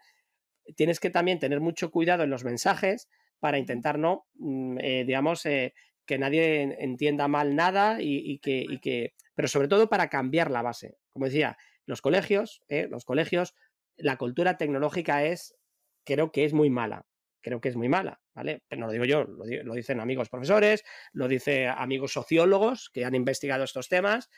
tienes 0.75 0.99
que 0.99 1.09
también 1.09 1.39
tener 1.39 1.61
mucho 1.61 1.91
cuidado 1.91 2.23
en 2.23 2.29
los 2.29 2.43
mensajes 2.43 3.09
para 3.39 3.57
intentar 3.57 3.99
no, 3.99 4.25
mm, 4.35 4.77
eh, 4.79 5.03
digamos, 5.05 5.45
eh, 5.45 5.73
que 6.05 6.17
nadie 6.17 6.75
entienda 6.79 7.27
mal 7.27 7.55
nada 7.55 7.97
y, 7.99 8.39
que, 8.39 8.79
que, 8.81 9.13
pero 9.33 9.47
sobre 9.47 9.67
todo 9.67 9.89
para 9.89 10.09
cambiar 10.09 10.51
la 10.51 10.61
base. 10.61 10.97
Como 11.13 11.25
decía, 11.25 11.57
los 11.85 12.01
colegios, 12.01 12.61
eh, 12.67 12.87
los 12.89 13.05
colegios, 13.05 13.55
la 13.97 14.17
cultura 14.17 14.57
tecnológica 14.57 15.25
es, 15.25 15.55
creo 16.03 16.31
que 16.31 16.45
es 16.45 16.53
muy 16.53 16.69
mala, 16.69 17.07
creo 17.41 17.59
que 17.59 17.69
es 17.69 17.75
muy 17.75 17.89
mala, 17.89 18.21
¿vale? 18.35 18.63
Pero 18.67 18.81
no 18.81 18.87
lo 18.87 18.93
digo 18.93 19.05
yo, 19.05 19.23
lo, 19.23 19.45
lo 19.45 19.73
dicen 19.73 19.99
amigos 19.99 20.29
profesores, 20.29 20.83
lo 21.11 21.27
dicen 21.27 21.69
amigos 21.69 22.13
sociólogos 22.13 22.91
que 22.93 23.05
han 23.05 23.15
investigado 23.15 23.63
estos 23.63 23.89
temas 23.89 24.29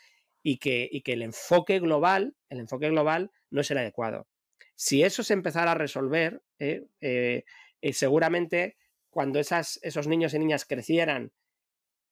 y 0.42 0.58
que, 0.58 0.88
y 0.90 1.02
que 1.02 1.14
el 1.14 1.22
enfoque 1.22 1.80
global, 1.80 2.34
el 2.48 2.60
enfoque 2.60 2.88
global 2.88 3.30
no 3.50 3.60
es 3.60 3.70
el 3.70 3.78
adecuado. 3.78 4.26
Si 4.80 5.02
eso 5.02 5.24
se 5.24 5.32
empezara 5.32 5.72
a 5.72 5.74
resolver, 5.74 6.40
eh, 6.60 6.86
eh, 7.00 7.44
eh, 7.80 7.92
seguramente 7.92 8.76
cuando 9.10 9.40
esas, 9.40 9.80
esos 9.82 10.06
niños 10.06 10.34
y 10.34 10.38
niñas 10.38 10.66
crecieran, 10.66 11.32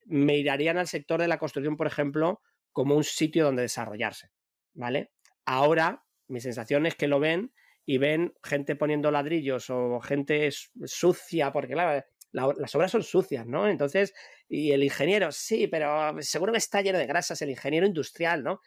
mirarían 0.04 0.76
al 0.76 0.88
sector 0.88 1.20
de 1.20 1.28
la 1.28 1.38
construcción, 1.38 1.76
por 1.76 1.87
ejemplo, 1.87 2.42
como 2.73 2.96
un 2.96 3.04
sitio 3.04 3.44
donde 3.44 3.62
desarrollarse, 3.62 4.32
¿vale? 4.75 5.12
Ahora, 5.44 6.04
mi 6.26 6.40
sensación 6.40 6.87
es 6.87 6.96
que 6.96 7.06
lo 7.06 7.20
ven 7.20 7.52
y 7.85 7.99
ven 7.99 8.35
gente 8.42 8.75
poniendo 8.75 9.12
ladrillos 9.12 9.70
o 9.70 10.00
gente 10.00 10.50
sucia, 10.50 11.52
porque 11.52 11.75
claro, 11.75 12.04
las 12.32 12.75
obras 12.75 12.90
son 12.90 13.04
sucias, 13.04 13.46
¿no? 13.46 13.68
Entonces, 13.68 14.12
y 14.49 14.73
el 14.73 14.82
ingeniero, 14.82 15.30
sí, 15.30 15.68
pero 15.68 16.20
seguro 16.20 16.50
que 16.50 16.58
está 16.58 16.82
lleno 16.82 16.99
de 16.99 17.06
grasas, 17.06 17.40
el 17.42 17.50
ingeniero 17.50 17.87
industrial, 17.87 18.42
¿no? 18.42 18.61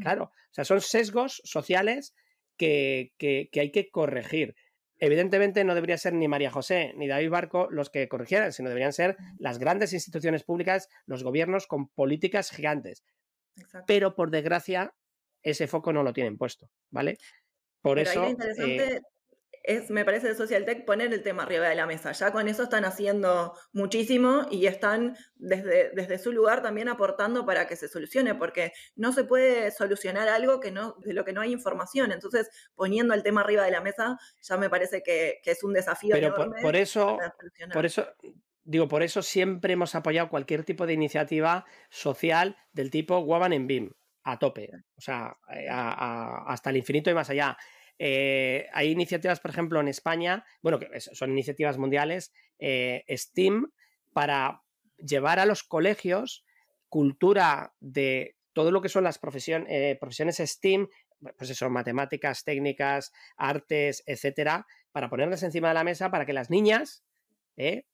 Claro, 0.00 0.24
o 0.24 0.54
sea, 0.54 0.64
son 0.64 0.80
sesgos 0.80 1.42
sociales 1.44 2.14
que, 2.56 3.12
hay 3.54 3.70
que 3.70 3.90
corregir. 3.90 4.54
Evidentemente 4.98 5.64
no 5.64 5.74
debería 5.74 5.98
ser 5.98 6.14
ni 6.14 6.28
María 6.28 6.50
José 6.50 6.92
ni 6.96 7.08
David 7.08 7.30
Barco 7.30 7.68
los 7.70 7.90
que 7.90 8.08
corrigieran, 8.08 8.52
sino 8.52 8.68
deberían 8.68 8.92
ser 8.92 9.16
las 9.38 9.58
grandes 9.58 9.92
instituciones 9.92 10.44
públicas, 10.44 10.88
los 11.06 11.24
gobiernos 11.24 11.66
con 11.66 11.88
políticas 11.88 12.50
gigantes. 12.50 13.04
Pero 13.86 14.14
por 14.14 14.30
desgracia, 14.30 14.94
ese 15.42 15.66
foco 15.66 15.92
no 15.92 16.02
lo 16.02 16.12
tienen 16.12 16.38
puesto, 16.38 16.70
¿vale? 16.90 17.18
Por 17.82 17.98
eso. 17.98 18.34
Eh, 18.58 19.00
es, 19.64 19.90
me 19.90 20.04
parece, 20.04 20.28
de 20.28 20.34
Social 20.34 20.66
Tech 20.66 20.84
poner 20.84 21.12
el 21.12 21.22
tema 21.22 21.44
arriba 21.44 21.66
de 21.66 21.74
la 21.74 21.86
mesa. 21.86 22.12
Ya 22.12 22.30
con 22.32 22.48
eso 22.48 22.64
están 22.64 22.84
haciendo 22.84 23.54
muchísimo 23.72 24.46
y 24.50 24.66
están 24.66 25.16
desde, 25.36 25.90
desde 25.94 26.18
su 26.18 26.32
lugar 26.32 26.60
también 26.60 26.88
aportando 26.88 27.46
para 27.46 27.66
que 27.66 27.74
se 27.74 27.88
solucione, 27.88 28.34
porque 28.34 28.72
no 28.94 29.12
se 29.12 29.24
puede 29.24 29.70
solucionar 29.70 30.28
algo 30.28 30.60
que 30.60 30.70
no, 30.70 30.96
de 31.00 31.14
lo 31.14 31.24
que 31.24 31.32
no 31.32 31.40
hay 31.40 31.52
información. 31.52 32.12
Entonces, 32.12 32.50
poniendo 32.74 33.14
el 33.14 33.22
tema 33.22 33.40
arriba 33.40 33.64
de 33.64 33.70
la 33.70 33.80
mesa, 33.80 34.18
ya 34.42 34.58
me 34.58 34.68
parece 34.68 35.02
que, 35.02 35.40
es 35.42 35.64
un 35.64 35.72
desafío. 35.72 36.14
Pero 36.14 36.34
por, 36.34 36.76
eso, 36.76 37.18
por 37.72 37.86
eso, 37.86 38.06
digo, 38.64 38.86
por 38.86 39.02
eso 39.02 39.22
siempre 39.22 39.72
hemos 39.72 39.94
apoyado 39.94 40.28
cualquier 40.28 40.64
tipo 40.64 40.86
de 40.86 40.92
iniciativa 40.92 41.64
social 41.88 42.58
del 42.72 42.90
tipo 42.90 43.18
Waban 43.18 43.54
en 43.54 43.66
BIM, 43.66 43.92
a 44.24 44.38
tope, 44.38 44.68
o 44.96 45.00
sea, 45.00 45.38
eh, 45.54 45.68
hasta 45.70 46.68
el 46.68 46.76
infinito 46.76 47.10
y 47.10 47.14
más 47.14 47.30
allá. 47.30 47.56
Eh, 47.98 48.66
hay 48.72 48.90
iniciativas, 48.90 49.40
por 49.40 49.50
ejemplo, 49.50 49.80
en 49.80 49.88
España, 49.88 50.44
bueno, 50.62 50.78
que 50.78 51.00
son 51.00 51.30
iniciativas 51.30 51.78
mundiales, 51.78 52.32
eh, 52.58 53.04
STEAM, 53.08 53.72
para 54.12 54.62
llevar 54.98 55.38
a 55.38 55.46
los 55.46 55.62
colegios 55.62 56.44
cultura 56.88 57.74
de 57.80 58.36
todo 58.52 58.70
lo 58.70 58.80
que 58.80 58.88
son 58.88 59.04
las 59.04 59.18
eh, 59.18 59.96
profesiones 60.00 60.36
STEAM, 60.36 60.88
pues 61.36 61.50
eso, 61.50 61.68
matemáticas, 61.70 62.44
técnicas, 62.44 63.12
artes, 63.36 64.02
etcétera, 64.06 64.66
para 64.92 65.08
ponerles 65.08 65.42
encima 65.42 65.68
de 65.68 65.74
la 65.74 65.84
mesa 65.84 66.10
para 66.10 66.26
que 66.26 66.32
las 66.32 66.50
niñas, 66.50 67.04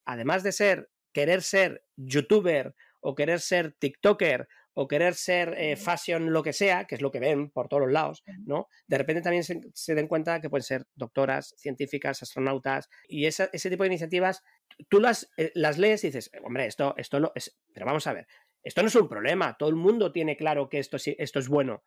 además 0.04 0.42
de 0.42 0.52
ser, 0.52 0.90
querer 1.12 1.42
ser 1.42 1.85
youtuber 1.97 2.75
o 3.00 3.14
querer 3.14 3.40
ser 3.40 3.73
TikToker 3.73 4.49
o 4.75 4.87
querer 4.87 5.15
ser 5.15 5.55
eh, 5.59 5.77
fashion 5.77 6.33
lo 6.33 6.43
que 6.43 6.53
sea, 6.53 6.87
que 6.87 6.95
es 6.95 7.03
lo 7.03 7.11
que 7.11 7.21
ven 7.21 7.50
por 7.50 7.69
todos 7.69 7.83
los 7.83 7.93
lados, 7.93 8.23
¿no? 8.45 8.69
De 8.87 8.99
repente 8.99 9.23
también 9.23 9.43
se, 9.43 9.95
den 9.95 10.07
cuenta 10.07 10.41
que 10.41 10.49
pueden 10.49 10.62
ser 10.62 10.87
doctoras, 10.95 11.55
científicas, 11.59 12.23
astronautas, 12.23 12.89
y 13.09 13.27
ese 13.27 13.49
tipo 13.49 13.83
de 13.83 13.89
iniciativas, 13.89 14.43
tú 14.89 15.00
las, 15.00 15.31
eh, 15.37 15.50
las 15.55 15.79
lees 15.79 16.05
y 16.05 16.09
dices, 16.09 16.31
hombre, 16.45 16.67
esto, 16.67 16.95
esto 16.97 17.21
no 17.21 17.33
es, 17.35 17.59
pero 17.73 17.87
vamos 17.87 18.07
a 18.07 18.12
ver, 18.12 18.27
esto 18.62 18.83
no 18.83 18.89
es 18.89 18.95
un 18.95 19.09
problema, 19.09 19.57
todo 19.59 19.71
el 19.71 19.77
mundo 19.77 20.12
tiene 20.12 20.37
claro 20.37 20.69
que 20.69 20.79
esto, 20.79 20.99
esto 21.05 21.39
es 21.39 21.49
bueno. 21.49 21.83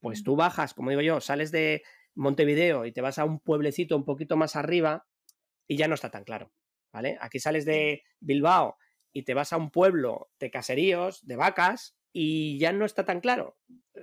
Pues 0.00 0.22
tú 0.22 0.36
bajas, 0.36 0.74
como 0.74 0.90
digo 0.90 1.02
yo, 1.02 1.20
sales 1.20 1.50
de 1.50 1.82
Montevideo 2.14 2.86
y 2.86 2.92
te 2.92 3.00
vas 3.00 3.18
a 3.18 3.24
un 3.24 3.40
pueblecito 3.40 3.96
un 3.96 4.04
poquito 4.04 4.36
más 4.36 4.56
arriba 4.56 5.06
y 5.66 5.76
ya 5.76 5.88
no 5.88 5.94
está 5.94 6.10
tan 6.10 6.24
claro, 6.24 6.52
¿vale? 6.92 7.18
Aquí 7.20 7.38
sales 7.38 7.64
de 7.64 8.02
Bilbao 8.20 8.76
y 9.12 9.24
te 9.24 9.34
vas 9.34 9.52
a 9.52 9.56
un 9.56 9.70
pueblo 9.70 10.30
de 10.38 10.50
caseríos, 10.50 11.26
de 11.26 11.36
vacas, 11.36 11.96
y 12.12 12.58
ya 12.58 12.72
no 12.72 12.84
está 12.84 13.04
tan 13.04 13.20
claro. 13.20 13.56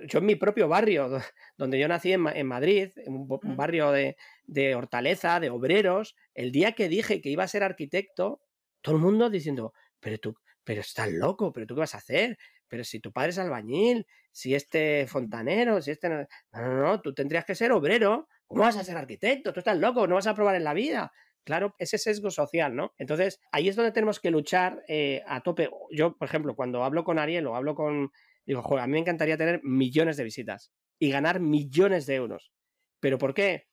Yo 0.06 0.20
en 0.20 0.26
mi 0.26 0.36
propio 0.36 0.68
barrio, 0.68 1.20
donde 1.56 1.78
yo 1.78 1.88
nací 1.88 2.12
en, 2.12 2.46
Madrid, 2.46 2.90
en 2.96 3.14
un, 3.14 3.56
barrio 3.56 3.90
de, 3.90 4.16
de, 4.44 4.74
hortaleza, 4.74 5.40
de 5.40 5.50
obreros, 5.50 6.16
el 6.34 6.52
día 6.52 6.72
que 6.72 6.88
dije 6.88 7.20
que 7.20 7.30
iba 7.30 7.44
a 7.44 7.48
ser 7.48 7.62
arquitecto, 7.62 8.40
todo 8.80 8.96
el 8.96 9.02
mundo 9.02 9.30
diciendo, 9.30 9.72
pero 10.00 10.18
tú, 10.18 10.36
pero 10.64 10.80
estás 10.80 11.10
loco, 11.10 11.52
pero 11.52 11.66
tú 11.66 11.74
qué 11.74 11.80
vas 11.80 11.94
a 11.94 11.98
hacer, 11.98 12.38
pero 12.68 12.84
si 12.84 13.00
tu 13.00 13.12
padre 13.12 13.30
es 13.30 13.38
albañil, 13.38 14.06
si 14.30 14.54
este 14.54 15.06
fontanero, 15.06 15.80
si 15.82 15.90
este... 15.90 16.08
No, 16.08 16.26
no, 16.52 16.82
no, 16.82 17.00
tú 17.00 17.14
tendrías 17.14 17.44
que 17.44 17.54
ser 17.54 17.72
obrero, 17.72 18.28
¿cómo 18.46 18.62
vas 18.62 18.76
a 18.76 18.84
ser 18.84 18.96
arquitecto? 18.96 19.52
Tú 19.52 19.60
estás 19.60 19.78
loco, 19.78 20.06
no 20.06 20.14
vas 20.14 20.26
a 20.26 20.34
probar 20.34 20.54
en 20.54 20.64
la 20.64 20.74
vida. 20.74 21.12
Claro, 21.44 21.74
ese 21.78 21.98
sesgo 21.98 22.30
social, 22.30 22.76
¿no? 22.76 22.92
Entonces, 22.98 23.40
ahí 23.52 23.68
es 23.68 23.76
donde 23.76 23.92
tenemos 23.92 24.20
que 24.20 24.30
luchar 24.30 24.82
eh, 24.86 25.22
a 25.26 25.42
tope. 25.42 25.70
Yo, 25.90 26.16
por 26.16 26.28
ejemplo, 26.28 26.54
cuando 26.54 26.84
hablo 26.84 27.04
con 27.04 27.18
Ariel 27.18 27.46
o 27.46 27.56
hablo 27.56 27.74
con... 27.74 28.10
Digo, 28.44 28.62
joder, 28.62 28.84
a 28.84 28.86
mí 28.86 28.92
me 28.92 28.98
encantaría 28.98 29.36
tener 29.36 29.60
millones 29.62 30.16
de 30.16 30.24
visitas 30.24 30.72
y 30.98 31.10
ganar 31.10 31.40
millones 31.40 32.06
de 32.06 32.16
euros. 32.16 32.52
¿Pero 33.00 33.18
por 33.18 33.34
qué? 33.34 33.68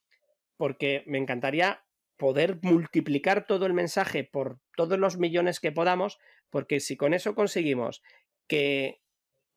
Porque 0.58 1.04
me 1.08 1.18
encantaría 1.18 1.86
poder 2.18 2.60
multiplicar 2.62 3.46
todo 3.46 3.66
el 3.66 3.74
mensaje 3.74 4.24
por 4.24 4.60
todos 4.76 4.98
los 4.98 5.18
millones 5.18 5.60
que 5.60 5.72
podamos, 5.72 6.18
porque 6.50 6.80
si 6.80 6.96
con 6.96 7.14
eso 7.14 7.36
conseguimos 7.36 8.02
que 8.48 9.02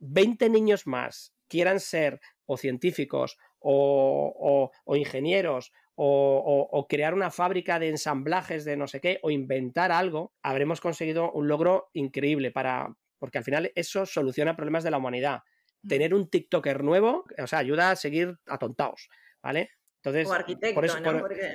20 0.00 0.49
niños 0.50 0.87
más 0.87 1.35
quieran 1.49 1.81
ser 1.81 2.21
o 2.47 2.57
científicos 2.57 3.38
o, 3.61 4.71
ingenieros 4.87 5.73
o, 6.00 6.87
crear 6.88 7.12
una 7.12 7.31
fábrica 7.31 7.78
de 7.78 7.88
ensamblajes 7.88 8.64
de 8.64 8.76
no 8.76 8.87
sé 8.87 9.00
qué 9.00 9.19
o 9.23 9.31
inventar 9.31 9.90
algo, 9.90 10.33
habremos 10.43 10.81
conseguido 10.81 11.33
un 11.33 11.49
logro 11.49 11.88
increíble 11.93 12.52
para, 12.52 12.95
porque 13.19 13.38
al 13.38 13.45
final 13.45 13.73
eso 13.75 14.07
soluciona 14.07 14.57
problemas 14.57 14.85
de 14.85 14.93
la 14.93 14.99
humanidad. 14.99 15.43
Mm. 15.83 15.88
Tener 15.88 16.14
un 16.14 16.31
TikToker 16.31 16.85
nuevo, 16.85 17.25
o 17.37 17.47
sea, 17.47 17.59
ayuda 17.59 17.90
a 17.90 17.97
seguir 17.97 18.38
atontados, 18.47 19.09
¿vale? 19.43 19.71
Entonces, 19.97 20.28
o 20.28 20.33
arquitecto, 20.33 20.81
¿no? 21.00 21.21
Porque 21.21 21.52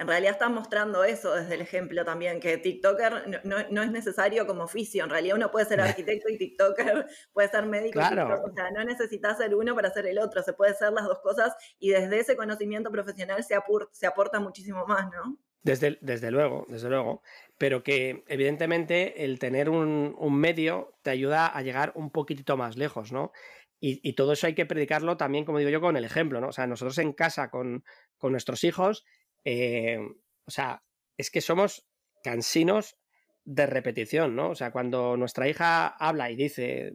en 0.00 0.08
realidad 0.08 0.32
están 0.32 0.54
mostrando 0.54 1.04
eso 1.04 1.34
desde 1.34 1.56
el 1.56 1.60
ejemplo 1.60 2.06
también, 2.06 2.40
que 2.40 2.56
TikToker 2.56 3.42
no, 3.44 3.82
es 3.82 3.90
necesario 3.90 4.46
como 4.46 4.64
oficio, 4.64 5.04
en 5.04 5.10
realidad 5.10 5.36
uno 5.36 5.50
puede 5.50 5.66
ser 5.66 5.80
arquitecto 5.82 6.30
y 6.30 6.38
TikToker, 6.38 7.06
puede 7.34 7.48
ser 7.48 7.66
médico, 7.66 7.98
claro. 7.98 8.42
o 8.42 8.50
sea, 8.54 8.70
no 8.70 8.82
necesitas 8.82 9.36
ser 9.36 9.54
uno 9.54 9.74
para 9.74 9.90
ser 9.90 10.06
el 10.06 10.18
otro, 10.18 10.42
se 10.42 10.54
puede 10.54 10.74
ser 10.74 10.94
las 10.94 11.04
dos 11.04 11.18
cosas 11.20 11.54
y 11.78 11.90
desde 11.90 12.18
ese 12.18 12.34
conocimiento 12.34 12.90
profesional 12.90 13.44
se, 13.44 13.56
se 13.92 14.06
aporta 14.06 14.40
muchísimo 14.40 14.86
más, 14.86 15.04
¿no? 15.12 15.36
Desde, 15.62 15.98
desde, 16.00 16.30
luego, 16.30 16.64
desde 16.70 16.88
luego. 16.88 17.20
Pero 17.58 17.82
que 17.82 18.24
evidentemente 18.28 19.24
el 19.24 19.38
tener 19.38 19.68
un, 19.68 20.16
medio 20.30 20.94
te 21.02 21.10
ayuda 21.10 21.46
a 21.46 21.60
llegar 21.60 21.92
un 21.94 22.10
poquitito 22.10 22.56
más 22.56 22.78
lejos, 22.78 23.12
¿no? 23.12 23.32
Y, 23.78 24.00
y, 24.02 24.14
todo 24.14 24.32
eso 24.32 24.46
hay 24.46 24.54
que 24.54 24.66
predicarlo 24.66 25.18
también, 25.18 25.44
como 25.44 25.58
digo 25.58 25.70
yo, 25.70 25.80
con 25.82 25.96
el 25.96 26.04
ejemplo, 26.04 26.40
¿no? 26.40 26.48
O 26.48 26.52
sea, 26.52 26.66
nosotros 26.66 26.96
en 26.98 27.12
casa 27.12 27.50
con, 27.50 27.84
con 28.16 28.32
nuestros 28.32 28.64
hijos 28.64 29.04
eh, 29.44 29.98
o 30.44 30.50
sea, 30.50 30.82
es 31.16 31.30
que 31.30 31.40
somos 31.40 31.86
cansinos 32.22 32.96
de 33.44 33.66
repetición, 33.66 34.36
¿no? 34.36 34.50
O 34.50 34.54
sea, 34.54 34.70
cuando 34.70 35.16
nuestra 35.16 35.48
hija 35.48 35.88
habla 35.88 36.30
y 36.30 36.36
dice, 36.36 36.94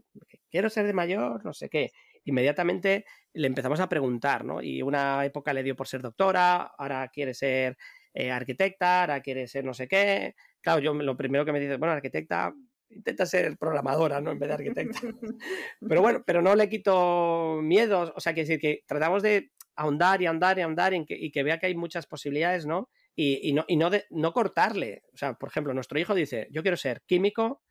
quiero 0.50 0.70
ser 0.70 0.86
de 0.86 0.94
mayor, 0.94 1.44
no 1.44 1.54
sé 1.54 1.70
qué, 1.70 1.92
inmediatamente 2.24 3.06
le 3.34 3.48
empezamos 3.48 3.80
a 3.80 3.90
preguntar, 3.90 4.46
¿no? 4.46 4.62
Y 4.62 4.82
una 4.82 5.26
época 5.26 5.54
le 5.54 5.64
dio 5.64 5.76
por 5.76 5.88
ser 5.88 6.02
doctora, 6.02 6.72
ahora 6.78 7.10
quiere 7.10 7.34
ser 7.34 7.78
eh, 8.14 8.32
arquitecta, 8.32 9.02
ahora 9.02 9.22
quiere 9.22 9.48
ser 9.48 9.66
no 9.66 9.74
sé 9.74 9.88
qué. 9.88 10.36
Claro, 10.62 10.80
yo 10.80 10.94
lo 10.94 11.18
primero 11.18 11.46
que 11.46 11.52
me 11.52 11.60
dice, 11.60 11.78
bueno, 11.78 11.94
arquitecta, 11.94 12.54
intenta 12.90 13.26
ser 13.26 13.58
programadora, 13.58 14.22
¿no? 14.22 14.32
En 14.32 14.40
vez 14.40 14.48
de 14.50 14.56
arquitecta. 14.56 15.00
pero 15.88 16.02
bueno, 16.02 16.24
pero 16.26 16.42
no 16.42 16.56
le 16.56 16.70
quito 16.70 17.60
miedos, 17.62 18.14
o 18.16 18.20
sea, 18.20 18.34
que 18.34 18.42
decir 18.42 18.60
que 18.60 18.84
tratamos 18.88 19.22
de 19.22 19.52
ahondar 19.76 20.22
y 20.22 20.26
ahondar 20.26 20.58
y 20.58 20.62
ahondar 20.62 20.94
y 20.94 21.06
que, 21.06 21.16
y 21.16 21.32
que 21.32 21.44
vea 21.44 21.60
que 21.60 21.68
hay 21.68 21.76
muchas 21.76 22.08
posibilidades, 22.08 22.66
¿no? 22.66 22.90
Y, 23.18 23.54
no, 23.54 23.64
y 23.68 23.78
no, 23.78 23.90
no 24.10 24.34
cortarle. 24.34 25.04
O 25.14 25.18
sea, 25.18 25.36
por 25.36 25.48
ejemplo, 25.48 25.74
nuestro 25.74 25.98
hijo 25.98 26.14
dice, 26.14 26.50
yo 26.52 26.62
quiero 26.62 26.76
ser 26.76 27.02
químico, 27.06 27.62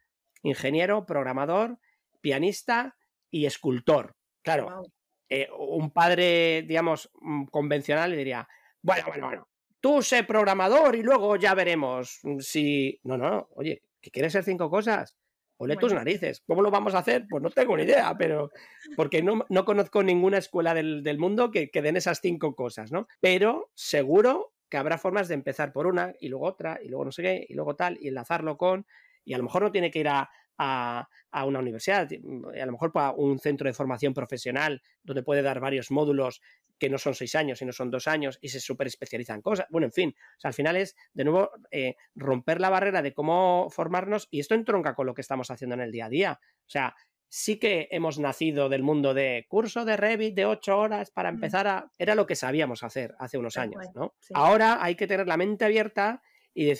ingeniero, 0.42 1.04
programador, 1.04 1.78
pianista 2.22 2.96
y 3.30 3.44
escultor. 3.44 4.16
Claro, 4.42 4.84
eh, 5.28 5.48
un 5.58 5.90
padre, 5.90 6.62
digamos, 6.62 7.10
mm, 7.20 7.44
convencional 7.46 8.10
le 8.10 8.16
diría, 8.16 8.48
bueno, 8.80 9.04
bueno, 9.06 9.26
bueno, 9.26 9.48
tú 9.80 10.00
sé 10.00 10.24
programador 10.24 10.96
y 10.96 11.02
luego 11.02 11.36
ya 11.36 11.54
veremos 11.54 12.20
si... 12.38 12.98
No, 13.02 13.18
no, 13.18 13.48
oye, 13.54 13.82
que 14.00 14.10
quieres 14.10 14.32
ser 14.32 14.44
cinco 14.44 14.70
cosas. 14.70 15.16
Ole 15.56 15.76
tus 15.76 15.92
narices. 15.92 16.42
¿Cómo 16.46 16.62
lo 16.62 16.70
vamos 16.70 16.94
a 16.94 16.98
hacer? 16.98 17.26
Pues 17.28 17.42
no 17.42 17.50
tengo 17.50 17.76
ni 17.76 17.84
idea, 17.84 18.14
pero 18.18 18.50
porque 18.96 19.22
no, 19.22 19.44
no 19.48 19.64
conozco 19.64 20.02
ninguna 20.02 20.38
escuela 20.38 20.74
del, 20.74 21.02
del 21.02 21.18
mundo 21.18 21.50
que, 21.50 21.70
que, 21.70 21.82
den 21.82 21.96
esas 21.96 22.20
cinco 22.20 22.54
cosas, 22.54 22.90
¿no? 22.90 23.06
Pero 23.20 23.70
seguro 23.74 24.52
que 24.68 24.76
habrá 24.76 24.98
formas 24.98 25.28
de 25.28 25.34
empezar 25.34 25.72
por 25.72 25.86
una 25.86 26.12
y 26.20 26.28
luego 26.28 26.46
otra 26.46 26.80
y 26.82 26.88
luego 26.88 27.04
no 27.04 27.12
sé 27.12 27.22
qué 27.22 27.46
y 27.48 27.54
luego 27.54 27.76
tal 27.76 27.96
y 28.00 28.08
enlazarlo 28.08 28.56
con 28.56 28.86
y 29.24 29.32
a 29.32 29.38
lo 29.38 29.44
mejor 29.44 29.62
no 29.62 29.72
tiene 29.72 29.90
que 29.90 30.00
ir 30.00 30.08
a, 30.08 30.28
a, 30.58 31.08
a, 31.30 31.44
una 31.44 31.60
universidad, 31.60 32.08
a 32.10 32.66
lo 32.66 32.72
mejor 32.72 32.92
para 32.92 33.12
un 33.12 33.38
centro 33.38 33.68
de 33.68 33.72
formación 33.72 34.12
profesional 34.12 34.82
donde 35.02 35.22
puede 35.22 35.42
dar 35.42 35.60
varios 35.60 35.90
módulos 35.90 36.40
que 36.84 36.90
no 36.90 36.98
son 36.98 37.14
seis 37.14 37.34
años, 37.34 37.60
sino 37.60 37.72
son 37.72 37.90
dos 37.90 38.06
años 38.06 38.38
y 38.42 38.50
se 38.50 38.60
super 38.60 38.86
especializan 38.86 39.40
cosas. 39.40 39.64
Bueno, 39.70 39.86
en 39.86 39.92
fin, 39.92 40.14
al 40.42 40.52
final 40.52 40.76
es, 40.76 40.94
de 41.14 41.24
nuevo, 41.24 41.50
eh, 41.70 41.96
romper 42.14 42.60
la 42.60 42.68
barrera 42.68 43.00
de 43.00 43.14
cómo 43.14 43.68
formarnos 43.70 44.28
y 44.30 44.40
esto 44.40 44.54
entronca 44.54 44.94
con 44.94 45.06
lo 45.06 45.14
que 45.14 45.22
estamos 45.22 45.50
haciendo 45.50 45.76
en 45.76 45.80
el 45.80 45.90
día 45.90 46.04
a 46.04 46.08
día. 46.10 46.40
O 46.42 46.68
sea, 46.68 46.94
sí 47.26 47.58
que 47.58 47.88
hemos 47.90 48.18
nacido 48.18 48.68
del 48.68 48.82
mundo 48.82 49.14
de 49.14 49.46
curso 49.48 49.86
de 49.86 49.96
Revit 49.96 50.34
de 50.34 50.44
ocho 50.44 50.76
horas 50.76 51.10
para 51.10 51.32
mm. 51.32 51.34
empezar 51.36 51.66
a... 51.68 51.90
Era 51.96 52.14
lo 52.14 52.26
que 52.26 52.36
sabíamos 52.36 52.82
hacer 52.82 53.14
hace 53.18 53.38
unos 53.38 53.56
años, 53.56 53.86
¿no? 53.94 54.14
Ahora 54.34 54.84
hay 54.84 54.94
que 54.94 55.06
tener 55.06 55.26
la 55.26 55.38
mente 55.38 55.64
abierta 55.64 56.20
y, 56.52 56.70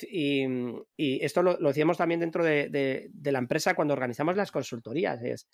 y, 0.99 1.25
esto 1.25 1.43
lo, 1.43 1.57
decíamos 1.57 1.97
también 1.97 2.21
dentro 2.21 2.45
de, 2.45 2.69
de, 2.69 3.33
la 3.33 3.39
empresa 3.39 3.73
cuando 3.73 3.95
organizamos 3.95 4.37
las 4.37 4.53
consultorías. 4.53 5.23
Es, 5.23 5.49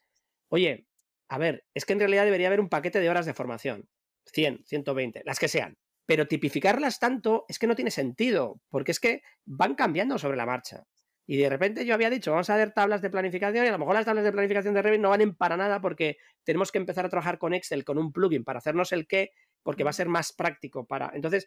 oye, 0.48 0.88
a 1.28 1.38
ver, 1.38 1.64
es 1.72 1.84
que 1.84 1.92
en 1.92 2.00
realidad 2.00 2.24
debería 2.24 2.48
haber 2.48 2.58
un 2.58 2.68
paquete 2.68 2.98
de 2.98 3.08
horas 3.08 3.26
de 3.26 3.32
formación. 3.32 3.88
100, 4.32 4.64
120, 4.66 5.22
las 5.24 5.38
que 5.38 5.48
sean. 5.48 5.76
Pero 6.06 6.26
tipificarlas 6.26 6.98
tanto 6.98 7.44
es 7.48 7.58
que 7.58 7.66
no 7.66 7.76
tiene 7.76 7.90
sentido, 7.90 8.60
porque 8.68 8.90
es 8.92 9.00
que 9.00 9.22
van 9.44 9.74
cambiando 9.74 10.18
sobre 10.18 10.36
la 10.36 10.46
marcha. 10.46 10.84
Y 11.26 11.36
de 11.36 11.48
repente 11.48 11.86
yo 11.86 11.94
había 11.94 12.10
dicho, 12.10 12.32
vamos 12.32 12.50
a 12.50 12.56
ver 12.56 12.72
tablas 12.72 13.02
de 13.02 13.10
planificación 13.10 13.64
y 13.64 13.68
a 13.68 13.72
lo 13.72 13.78
mejor 13.78 13.94
las 13.94 14.04
tablas 14.04 14.24
de 14.24 14.32
planificación 14.32 14.74
de 14.74 14.82
Revit 14.82 15.00
no 15.00 15.10
valen 15.10 15.36
para 15.36 15.56
nada 15.56 15.80
porque 15.80 16.16
tenemos 16.42 16.72
que 16.72 16.78
empezar 16.78 17.06
a 17.06 17.08
trabajar 17.08 17.38
con 17.38 17.54
Excel, 17.54 17.84
con 17.84 17.98
un 17.98 18.12
plugin 18.12 18.42
para 18.42 18.58
hacernos 18.58 18.90
el 18.90 19.06
qué, 19.06 19.30
porque 19.62 19.84
va 19.84 19.90
a 19.90 19.92
ser 19.92 20.08
más 20.08 20.32
práctico 20.32 20.86
para... 20.88 21.12
Entonces, 21.14 21.46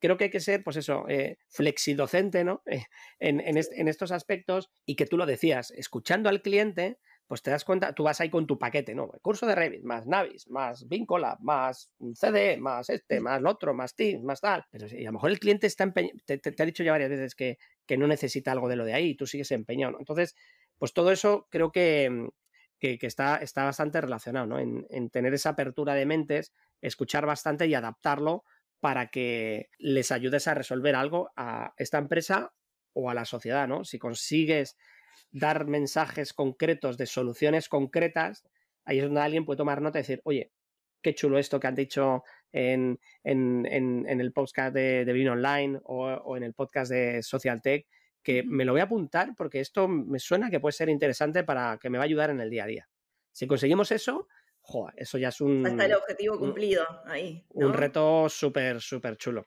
creo 0.00 0.16
que 0.16 0.24
hay 0.24 0.30
que 0.30 0.40
ser, 0.40 0.64
pues 0.64 0.76
eso, 0.76 1.04
eh, 1.08 1.38
flexidocente, 1.48 2.42
¿no? 2.42 2.62
en, 3.20 3.40
en, 3.40 3.88
estos 3.88 4.10
aspectos 4.10 4.72
y 4.84 4.96
que 4.96 5.06
tú 5.06 5.16
lo 5.16 5.26
decías, 5.26 5.70
escuchando 5.76 6.28
al 6.28 6.42
cliente, 6.42 6.98
pues 7.30 7.42
te 7.42 7.52
das 7.52 7.64
cuenta, 7.64 7.92
tú 7.92 8.02
vas 8.02 8.20
ahí 8.20 8.28
con 8.28 8.44
tu 8.44 8.58
paquete, 8.58 8.92
¿no? 8.92 9.08
El 9.14 9.20
curso 9.20 9.46
de 9.46 9.54
Revit, 9.54 9.84
más 9.84 10.04
Navis, 10.04 10.48
más 10.48 10.88
Vincola, 10.88 11.38
más 11.40 11.88
CD, 12.12 12.56
más 12.56 12.90
este, 12.90 13.20
más 13.20 13.40
lo 13.40 13.50
otro, 13.50 13.72
más 13.72 13.94
Teams, 13.94 14.24
más 14.24 14.40
tal. 14.40 14.66
Pero 14.68 14.86
a 14.86 15.00
lo 15.00 15.12
mejor 15.12 15.30
el 15.30 15.38
cliente 15.38 15.68
está 15.68 15.84
empeñado, 15.84 16.18
te, 16.26 16.40
ha 16.58 16.66
dicho 16.66 16.82
ya 16.82 16.90
varias 16.90 17.08
veces 17.08 17.36
que, 17.36 17.56
que, 17.86 17.96
no 17.96 18.08
necesita 18.08 18.50
algo 18.50 18.68
de 18.68 18.74
lo 18.74 18.84
de 18.84 18.94
ahí 18.94 19.10
y 19.10 19.14
tú 19.14 19.28
sigues 19.28 19.52
empeñado, 19.52 19.92
¿no? 19.92 19.98
Entonces, 20.00 20.34
pues 20.76 20.92
todo 20.92 21.12
eso 21.12 21.46
creo 21.52 21.70
que, 21.70 22.30
que, 22.80 22.98
está, 23.02 23.36
está, 23.36 23.62
bastante 23.62 24.00
relacionado, 24.00 24.48
¿no? 24.48 24.58
En, 24.58 24.88
en 24.90 25.08
tener 25.08 25.32
esa 25.32 25.50
apertura 25.50 25.94
de 25.94 26.06
mentes, 26.06 26.52
escuchar 26.80 27.26
bastante 27.26 27.68
y 27.68 27.74
adaptarlo 27.74 28.42
para 28.80 29.06
que 29.06 29.68
les 29.78 30.10
ayudes 30.10 30.48
a 30.48 30.54
resolver 30.54 30.96
algo 30.96 31.30
a 31.36 31.74
esta 31.76 31.98
empresa 31.98 32.52
o 32.92 33.08
a 33.08 33.14
la 33.14 33.24
sociedad, 33.24 33.68
¿no? 33.68 33.84
Si 33.84 34.00
consigues 34.00 34.76
dar 35.32 35.66
mensajes 35.66 36.32
concretos 36.32 36.96
de 36.96 37.06
soluciones 37.06 37.68
concretas, 37.68 38.44
ahí 38.84 38.98
es 38.98 39.04
donde 39.04 39.20
alguien 39.20 39.44
puede 39.44 39.58
tomar 39.58 39.80
nota 39.80 39.98
y 39.98 40.02
decir, 40.02 40.20
oye, 40.24 40.52
qué 41.02 41.14
chulo 41.14 41.38
esto 41.38 41.60
que 41.60 41.66
han 41.66 41.74
dicho 41.74 42.24
en, 42.52 42.98
el 43.24 44.32
podcast 44.32 44.74
de, 44.74 45.04
de 45.04 45.12
Vino 45.12 45.32
Online 45.32 45.80
o, 45.84 46.36
en 46.36 46.42
el 46.42 46.54
podcast 46.54 46.90
de 46.90 47.22
Social 47.22 47.62
Tech, 47.62 47.86
que 48.22 48.42
me 48.42 48.64
lo 48.64 48.72
voy 48.72 48.80
a 48.80 48.84
apuntar 48.84 49.34
porque 49.36 49.60
esto 49.60 49.88
me 49.88 50.18
suena 50.18 50.50
que 50.50 50.60
puede 50.60 50.72
ser 50.72 50.88
interesante 50.88 51.44
para 51.44 51.78
que 51.78 51.88
me 51.88 51.98
va 51.98 52.04
a 52.04 52.06
ayudar 52.06 52.30
en 52.30 52.40
el 52.40 52.50
día 52.50 52.64
a 52.64 52.66
día. 52.66 52.88
Si 53.32 53.46
conseguimos 53.46 53.92
eso, 53.92 54.28
eso 54.96 55.18
ya 55.18 55.28
es 55.28 55.40
un... 55.40 55.66
Está 55.66 55.86
el 55.86 55.94
objetivo 55.94 56.38
cumplido 56.38 56.84
ahí. 57.06 57.44
Un 57.50 57.72
reto 57.72 58.28
súper, 58.28 58.80
súper 58.80 59.16
chulo. 59.16 59.46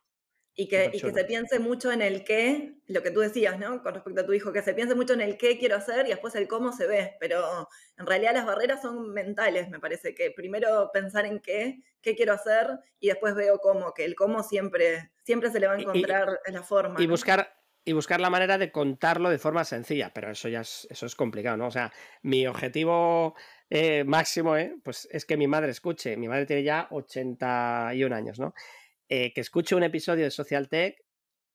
Y 0.56 0.68
que, 0.68 0.92
y 0.94 1.02
que 1.02 1.12
se 1.12 1.26
piense 1.26 1.58
mucho 1.58 1.92
en 1.92 2.04
el 2.04 2.24
qué, 2.24 2.76
lo 2.86 3.02
que 3.02 3.10
tú 3.10 3.22
decías, 3.22 3.58
¿no? 3.58 3.82
Con 3.82 3.96
respecto 3.96 4.22
a 4.22 4.26
tu 4.26 4.34
hijo, 4.34 4.54
que 4.54 4.62
se 4.62 4.76
piense 4.76 4.94
mucho 4.94 5.14
en 5.14 5.22
el 5.22 5.36
qué 5.36 5.58
quiero 5.58 5.76
hacer 5.76 6.06
y 6.06 6.10
después 6.10 6.36
el 6.36 6.48
cómo 6.48 6.72
se 6.72 6.86
ve. 6.86 7.16
Pero 7.20 7.68
en 7.98 8.06
realidad 8.06 8.34
las 8.34 8.46
barreras 8.46 8.82
son 8.84 9.14
mentales, 9.14 9.70
me 9.70 9.80
parece. 9.80 10.14
Que 10.14 10.30
primero 10.30 10.92
pensar 10.94 11.26
en 11.26 11.40
qué, 11.40 11.82
qué 12.02 12.16
quiero 12.16 12.34
hacer 12.34 12.68
y 13.00 13.08
después 13.08 13.34
veo 13.34 13.58
cómo, 13.58 13.96
que 13.96 14.06
el 14.06 14.14
cómo 14.16 14.44
siempre, 14.44 15.12
siempre 15.24 15.50
se 15.50 15.60
le 15.60 15.68
va 15.68 15.74
a 15.74 15.80
encontrar 15.80 16.40
la 16.46 16.62
forma. 16.62 17.02
Y 17.02 17.08
buscar, 17.08 17.56
y 17.84 17.94
buscar 17.94 18.22
la 18.22 18.30
manera 18.30 18.60
de 18.60 18.72
contarlo 18.72 19.32
de 19.32 19.40
forma 19.40 19.66
sencilla, 19.66 20.12
pero 20.14 20.30
eso 20.30 20.50
ya 20.50 20.62
es, 20.62 20.88
eso 20.92 21.08
es 21.08 21.16
complicado, 21.16 21.58
¿no? 21.58 21.66
O 21.66 21.72
sea, 21.72 21.92
mi 22.22 22.46
objetivo 22.46 23.34
eh, 23.76 24.04
máximo 24.04 24.56
¿eh? 24.56 24.76
pues 24.84 25.08
es 25.12 25.26
que 25.26 25.36
mi 25.36 25.48
madre 25.48 25.72
escuche. 25.72 26.16
Mi 26.16 26.28
madre 26.28 26.46
tiene 26.46 26.62
ya 26.62 26.88
81 26.92 28.16
años, 28.16 28.40
¿no? 28.40 28.54
Eh, 29.16 29.32
que 29.32 29.42
escuche 29.42 29.76
un 29.76 29.84
episodio 29.84 30.24
de 30.24 30.32
Social 30.32 30.68
Tech 30.68 30.96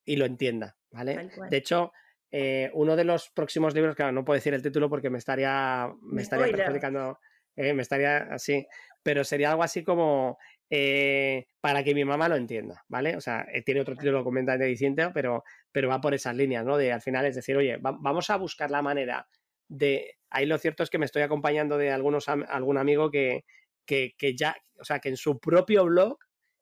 y 0.05 0.15
lo 0.15 0.27
entienda, 0.27 0.77
¿vale? 0.93 1.29
De 1.51 1.57
hecho, 1.57 1.91
eh, 2.31 2.71
uno 2.73 2.95
de 2.95 3.03
los 3.03 3.31
próximos 3.31 3.75
libros, 3.75 3.97
claro, 3.97 4.13
no 4.13 4.25
puedo 4.25 4.37
decir 4.37 4.55
el 4.55 4.63
título 4.63 4.89
porque 4.89 5.11
me 5.11 5.19
estaría, 5.19 5.93
me 6.01 6.23
estaría 6.23 6.57
perjudicando, 6.57 7.19
eh, 7.57 7.75
me 7.75 7.83
estaría 7.83 8.19
así, 8.31 8.65
pero 9.03 9.25
sería 9.25 9.51
algo 9.51 9.65
así 9.65 9.83
como 9.83 10.39
eh, 10.71 11.49
para 11.61 11.83
que 11.83 11.97
mi 11.97 12.05
mamá 12.05 12.29
lo 12.29 12.37
entienda, 12.37 12.85
¿vale? 12.87 13.17
O 13.17 13.21
sea, 13.21 13.45
tiene 13.67 13.81
otro 13.81 13.97
título 13.97 14.23
completamente 14.23 14.67
distinto, 14.67 15.11
pero, 15.13 15.43
pero 15.73 15.89
va 15.89 16.01
por 16.01 16.15
esas 16.15 16.37
líneas, 16.37 16.65
¿no? 16.65 16.77
De 16.77 16.93
al 16.93 17.03
final 17.03 17.27
es 17.27 17.35
decir, 17.35 17.57
oye, 17.57 17.77
vamos 17.81 18.31
a 18.31 18.37
buscar 18.37 18.71
la 18.71 18.83
manera 18.83 19.27
de... 19.67 20.15
Ahí 20.31 20.47
lo 20.47 20.59
cierto 20.59 20.85
es 20.85 20.91
que 20.91 20.99
me 20.99 21.07
estoy 21.07 21.23
acompañando 21.23 21.77
de 21.77 21.91
algunos, 21.91 22.29
algún 22.29 22.79
amigo 22.79 23.11
que, 23.11 23.45
que, 23.85 24.15
que 24.17 24.37
ya, 24.37 24.57
o 24.79 24.85
sea, 24.85 25.01
que 25.01 25.09
en 25.09 25.17
su 25.17 25.41
propio 25.41 25.85
blog 25.87 26.19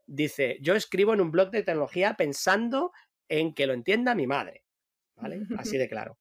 dice, 0.07 0.59
yo 0.61 0.75
escribo 0.75 1.14
en 1.14 1.21
un 1.21 1.31
blog 1.31 1.51
de 1.51 1.62
tecnología 1.62 2.14
pensando 2.14 2.92
en 3.29 3.55
que 3.55 3.66
lo 3.66 3.75
entienda 3.75 4.14
mi 4.14 4.27
madre, 4.27 4.64
¿vale? 5.16 5.42
Así 5.59 5.77
de 5.79 5.88
claro. 5.88 6.19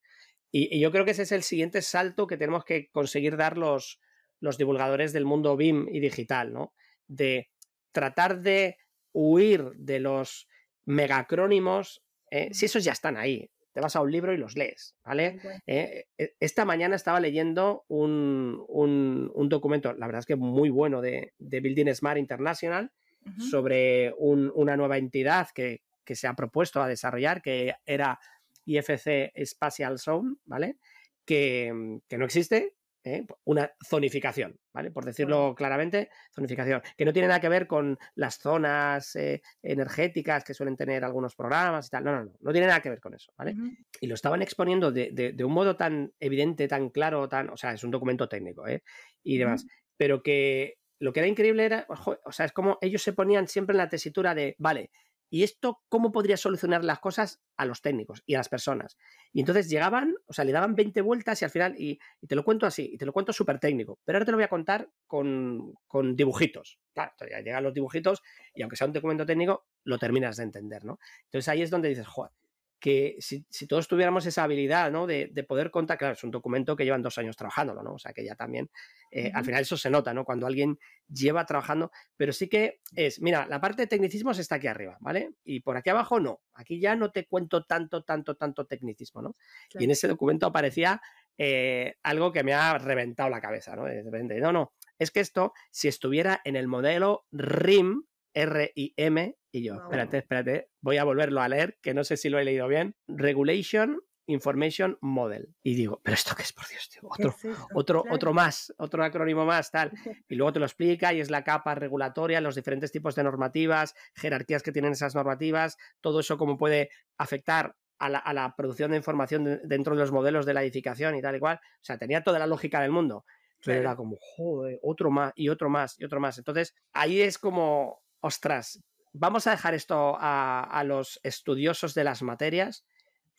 Y, 0.51 0.79
yo 0.79 0.91
creo 0.91 1.05
que 1.05 1.11
ese 1.11 1.23
es 1.23 1.31
el 1.31 1.43
siguiente 1.43 1.81
salto 1.81 2.27
que 2.27 2.37
tenemos 2.37 2.65
que 2.65 2.89
conseguir 2.89 3.37
dar 3.37 3.57
los, 3.57 3.99
los 4.39 4.57
divulgadores 4.57 5.13
del 5.13 5.25
mundo 5.25 5.55
BIM 5.55 5.87
y 5.89 5.99
digital, 5.99 6.53
¿no? 6.53 6.73
De 7.07 7.49
tratar 7.91 8.41
de 8.41 8.77
huir 9.13 9.71
de 9.75 9.99
los 9.99 10.47
megacrónimos, 10.85 12.03
eh, 12.31 12.53
si 12.53 12.65
esos 12.65 12.83
ya 12.83 12.91
están 12.91 13.17
ahí, 13.17 13.49
te 13.71 13.81
vas 13.81 13.95
a 13.95 14.01
un 14.01 14.11
libro 14.11 14.33
y 14.33 14.37
los 14.37 14.55
lees, 14.55 14.95
¿vale? 15.03 15.39
Eh, 15.67 16.05
e, 16.17 16.35
esta 16.39 16.63
mañana 16.63 16.95
estaba 16.95 17.19
leyendo 17.19 17.83
un, 17.87 18.63
un, 18.67 19.49
documento, 19.49 19.93
la 19.93 20.05
verdad 20.05 20.19
es 20.19 20.25
que 20.25 20.37
muy 20.37 20.69
bueno, 20.69 21.01
de, 21.01 21.33
de 21.39 21.59
Building 21.59 21.93
Smart 21.93 22.17
International, 22.17 22.91
sobre 23.37 24.13
una 24.17 24.77
nueva 24.77 24.97
entidad 24.97 25.49
que, 25.53 25.81
que, 26.03 26.15
se 26.15 26.27
ha 26.27 26.35
propuesto 26.35 26.81
a 26.81 26.87
desarrollar, 26.87 27.41
que 27.41 27.73
era 27.85 28.19
IFC 28.65 29.31
Spatial 29.45 29.99
Zone, 29.99 30.35
¿vale? 30.45 30.77
Que, 31.25 31.99
que 32.07 32.17
no 32.17 32.25
existe, 32.25 32.75
¿eh? 33.05 33.25
una 33.45 33.71
zonificación, 33.87 34.59
¿vale? 34.73 34.91
Por 34.91 35.05
decirlo 35.05 35.53
claramente, 35.55 36.09
zonificación, 36.33 36.81
que 36.97 37.05
no 37.05 37.13
tiene 37.13 37.27
nada 37.27 37.39
que 37.39 37.49
ver 37.49 37.67
con 37.67 37.97
las 38.15 38.37
zonas 38.37 39.15
eh, 39.15 39.41
energéticas 39.61 40.43
que 40.43 40.53
suelen 40.53 40.75
tener 40.75 41.05
algunos 41.05 41.35
programas 41.35 41.87
y 41.87 41.89
tal, 41.89 42.03
no, 42.03 42.11
no, 42.11 42.25
no, 42.25 42.31
no 42.39 42.51
tiene 42.51 42.67
nada 42.67 42.81
que 42.81 42.89
ver 42.89 42.99
con 42.99 43.13
eso, 43.13 43.31
¿vale? 43.37 43.55
Y 44.01 44.07
lo 44.07 44.15
estaban 44.15 44.41
exponiendo 44.41 44.91
de, 44.91 45.11
de, 45.11 45.43
un 45.43 45.53
modo 45.53 45.77
tan 45.77 46.11
evidente, 46.19 46.67
tan 46.67 46.89
claro, 46.89 47.29
tan, 47.29 47.49
o 47.49 47.57
sea, 47.57 47.73
es 47.73 47.83
un 47.83 47.91
documento 47.91 48.27
técnico, 48.27 48.67
¿eh? 48.67 48.83
Y 49.23 49.37
demás, 49.37 49.65
pero 49.97 50.21
que 50.21 50.75
lo 50.99 51.13
que 51.13 51.19
era 51.19 51.27
increíble 51.27 51.65
era, 51.65 51.87
o 51.89 52.31
sea, 52.31 52.45
es 52.45 52.51
como 52.51 52.77
ellos 52.81 53.03
se 53.03 53.13
ponían 53.13 53.47
siempre 53.47 53.73
en 53.73 53.79
la 53.79 53.89
tesitura 53.89 54.33
de, 54.33 54.55
vale, 54.59 54.91
¿Y 55.29 55.43
esto 55.43 55.81
cómo 55.89 56.11
podría 56.11 56.37
solucionar 56.37 56.83
las 56.83 56.99
cosas 56.99 57.41
a 57.57 57.65
los 57.65 57.81
técnicos 57.81 58.23
y 58.25 58.35
a 58.35 58.37
las 58.37 58.49
personas? 58.49 58.97
Y 59.33 59.39
entonces 59.39 59.69
llegaban, 59.69 60.15
o 60.27 60.33
sea, 60.33 60.45
le 60.45 60.51
daban 60.51 60.75
20 60.75 61.01
vueltas 61.01 61.41
y 61.41 61.45
al 61.45 61.51
final, 61.51 61.75
y, 61.77 61.99
te 62.27 62.35
lo 62.35 62.43
cuento 62.43 62.65
así, 62.65 62.91
y 62.93 62.97
te 62.97 63.05
lo 63.05 63.11
cuento 63.11 63.33
súper 63.33 63.59
técnico, 63.59 63.99
pero 64.05 64.17
ahora 64.17 64.25
te 64.25 64.31
lo 64.31 64.37
voy 64.37 64.45
a 64.45 64.49
contar 64.49 64.89
con, 65.07 65.73
con 65.87 66.15
dibujitos. 66.15 66.79
Claro, 66.93 67.11
ya 67.29 67.41
llegan 67.41 67.63
los 67.63 67.73
dibujitos 67.73 68.21
y 68.53 68.61
aunque 68.61 68.75
sea 68.75 68.87
un 68.87 68.93
documento 68.93 69.25
técnico, 69.25 69.65
lo 69.83 69.97
terminas 69.97 70.37
de 70.37 70.43
entender, 70.43 70.85
¿no? 70.85 70.99
Entonces 71.25 71.49
ahí 71.49 71.61
es 71.61 71.69
donde 71.69 71.89
dices, 71.89 72.07
joder, 72.07 72.31
que 72.79 73.15
si, 73.19 73.43
todos 73.67 73.87
tuviéramos 73.87 74.25
esa 74.25 74.43
habilidad, 74.43 74.91
¿no? 74.91 75.07
De, 75.07 75.27
poder 75.47 75.71
contar, 75.71 75.97
claro, 75.97 76.13
es 76.13 76.23
un 76.23 76.31
documento 76.31 76.75
que 76.75 76.83
llevan 76.83 77.01
dos 77.01 77.17
años 77.17 77.35
trabajándolo, 77.35 77.81
¿no? 77.83 77.93
O 77.93 77.99
sea, 77.99 78.13
que 78.13 78.23
ya 78.23 78.35
también, 78.35 78.69
eh, 79.11 79.31
al 79.33 79.43
final 79.43 79.61
eso 79.61 79.77
se 79.77 79.89
nota, 79.89 80.13
¿no? 80.13 80.25
Cuando 80.25 80.45
alguien 80.47 80.77
lleva 81.07 81.45
trabajando, 81.45 81.91
pero 82.17 82.33
sí 82.33 82.47
que 82.47 82.81
es, 82.95 83.21
mira, 83.21 83.47
la 83.47 83.59
parte 83.61 83.83
de 83.83 83.87
tecnicismos 83.87 84.39
está 84.39 84.55
aquí 84.55 84.67
arriba, 84.67 84.97
¿vale? 84.99 85.31
Y 85.43 85.61
por 85.61 85.77
aquí 85.77 85.89
abajo 85.89 86.19
no, 86.19 86.41
aquí 86.53 86.79
ya 86.79 86.95
no 86.95 87.11
te 87.11 87.25
cuento 87.25 87.63
tanto, 87.65 88.03
tanto, 88.03 88.35
tanto 88.35 88.65
tecnicismo, 88.65 89.21
¿no? 89.21 89.35
Y 89.73 89.83
en 89.85 89.91
ese 89.91 90.07
documento 90.07 90.45
aparecía 90.45 91.01
eh, 91.37 91.95
algo 92.03 92.31
que 92.31 92.43
me 92.43 92.53
ha 92.53 92.77
reventado 92.77 93.29
la 93.29 93.41
cabeza, 93.41 93.75
¿no? 93.75 93.85
De 93.85 94.03
repente, 94.03 94.39
no, 94.39 94.51
no, 94.51 94.73
es 94.99 95.11
que 95.11 95.19
esto, 95.19 95.53
si 95.71 95.87
estuviera 95.87 96.41
en 96.43 96.55
el 96.55 96.67
modelo 96.67 97.25
RIM, 97.31 98.03
R-I-M, 98.33 99.35
y 99.55 99.63
yo, 99.63 99.75
espérate, 99.75 100.17
espérate, 100.17 100.69
voy 100.81 100.97
a 100.97 101.05
volverlo 101.05 101.41
a 101.41 101.47
leer, 101.47 101.77
que 101.81 101.93
no 101.93 102.03
sé 102.03 102.17
si 102.17 102.27
lo 102.27 102.39
he 102.39 102.43
leído 102.43 102.67
bien. 102.67 102.93
Regulation 103.07 104.01
Information 104.27 104.97
Model. 104.99 105.55
Y 105.63 105.75
digo, 105.75 106.01
¿pero 106.03 106.15
esto 106.15 106.35
qué 106.35 106.43
es, 106.43 106.51
por 106.51 106.67
Dios, 106.67 106.89
tío? 106.89 107.01
Otro, 107.03 107.35
otro, 107.73 108.03
otro 108.09 108.33
más, 108.33 108.73
otro 108.77 109.01
acrónimo 109.03 109.45
más, 109.45 109.71
tal. 109.71 109.91
Y 110.27 110.35
luego 110.35 110.51
te 110.51 110.59
lo 110.59 110.65
explica 110.65 111.13
y 111.13 111.21
es 111.21 111.29
la 111.29 111.45
capa 111.45 111.73
regulatoria, 111.73 112.41
los 112.41 112.55
diferentes 112.55 112.91
tipos 112.91 113.15
de 113.15 113.23
normativas, 113.23 113.95
jerarquías 114.13 114.61
que 114.61 114.73
tienen 114.73 114.91
esas 114.91 115.15
normativas, 115.15 115.77
todo 116.01 116.19
eso 116.19 116.37
cómo 116.37 116.57
puede 116.57 116.89
afectar 117.17 117.77
a 117.97 118.09
la, 118.09 118.53
producción 118.57 118.91
de 118.91 118.97
información 118.97 119.61
dentro 119.63 119.95
de 119.95 120.01
los 120.01 120.11
modelos 120.11 120.45
de 120.45 120.53
la 120.53 120.63
edificación 120.63 121.15
y 121.15 121.21
tal 121.21 121.37
y 121.37 121.39
cual. 121.39 121.61
O 121.63 121.83
sea, 121.83 121.97
tenía 121.97 122.23
toda 122.23 122.39
la 122.39 122.47
lógica 122.47 122.81
del 122.81 122.91
mundo. 122.91 123.23
Pero 123.63 123.79
era 123.79 123.95
como, 123.95 124.17
joder, 124.19 124.79
otro 124.83 125.09
más 125.09 125.31
y 125.33 125.47
otro 125.47 125.69
más 125.69 125.97
y 125.97 126.03
otro 126.03 126.19
más. 126.19 126.37
Entonces, 126.37 126.75
ahí 126.91 127.21
es 127.21 127.37
como, 127.39 128.01
ostras, 128.19 128.83
vamos 129.17 129.47
a 129.47 129.51
dejar 129.51 129.73
esto 129.73 130.17
a, 130.19 130.83
los 130.85 131.19
estudiosos 131.23 131.93
de 131.93 132.03
las 132.03 132.21
materias, 132.21 132.85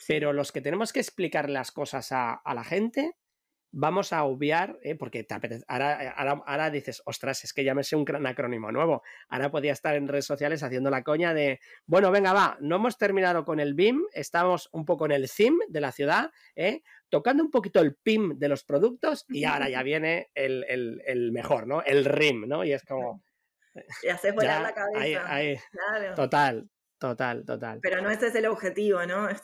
pero 0.07 0.33
los 0.33 0.53
que 0.53 0.61
tenemos 0.61 0.93
que 0.93 1.01
explicar 1.01 1.51
las 1.51 1.71
cosas 1.71 2.09
a, 2.13 2.41
la 2.45 2.65
gente, 2.65 3.13
vamos 3.73 4.15
a 4.15 4.25
obviar, 4.25 4.79
¿eh? 4.83 4.95
porque 4.95 5.27
ahora, 5.69 6.15
ahora, 6.47 6.71
dices, 6.71 7.03
ostras, 7.05 7.45
es 7.45 7.53
que 7.53 7.63
ya 7.63 7.75
me 7.75 7.85
sé 7.85 7.95
un 7.95 8.27
acrónimo 8.27 8.73
nuevo. 8.73 9.03
Ahora 9.29 9.51
podía 9.51 9.73
estar 9.73 9.97
en 9.97 10.09
redes 10.09 10.25
sociales 10.25 10.63
haciendo 10.63 10.89
la 10.89 11.03
coña 11.03 11.35
de, 11.35 11.61
bueno, 11.85 12.11
venga, 12.11 12.33
va, 12.33 12.57
no 12.61 12.77
hemos 12.77 12.97
terminado 12.97 13.45
con 13.45 13.61
el 13.61 13.75
BIM, 13.75 14.03
estamos 14.15 14.71
un 14.73 14.87
poco 14.87 15.05
en 15.05 15.13
el 15.13 15.29
CIM 15.29 15.59
de 15.69 15.81
la 15.81 15.93
ciudad, 15.93 16.31
¿eh? 16.55 16.83
tocando 17.11 17.43
un 17.43 17.51
poquito 17.51 17.81
el 17.81 17.97
PIM 17.97 18.39
de 18.39 18.49
los 18.49 18.65
productos 18.65 19.27
y 19.29 19.45
ahora 19.45 19.69
ya 19.69 19.83
viene 19.83 20.31
el, 20.35 20.65
el 21.07 21.33
mejor, 21.33 21.67
¿no? 21.67 21.83
El 21.83 22.07
RIM, 22.07 22.49
¿no? 22.49 22.65
Y 22.65 22.73
es 22.73 22.83
como, 22.83 23.23
y 24.03 24.09
haces 24.09 24.35
volar 24.35 24.63
la 24.63 24.75
cabeza. 24.75 26.15
Total, 26.15 26.69
total, 26.99 27.45
total. 27.45 27.81
Pero 27.83 28.03
no 28.03 28.11
ese 28.11 28.29
es 28.29 28.35
el 28.35 28.47
objetivo, 28.47 29.05
¿no? 29.07 29.29
Es, 29.29 29.41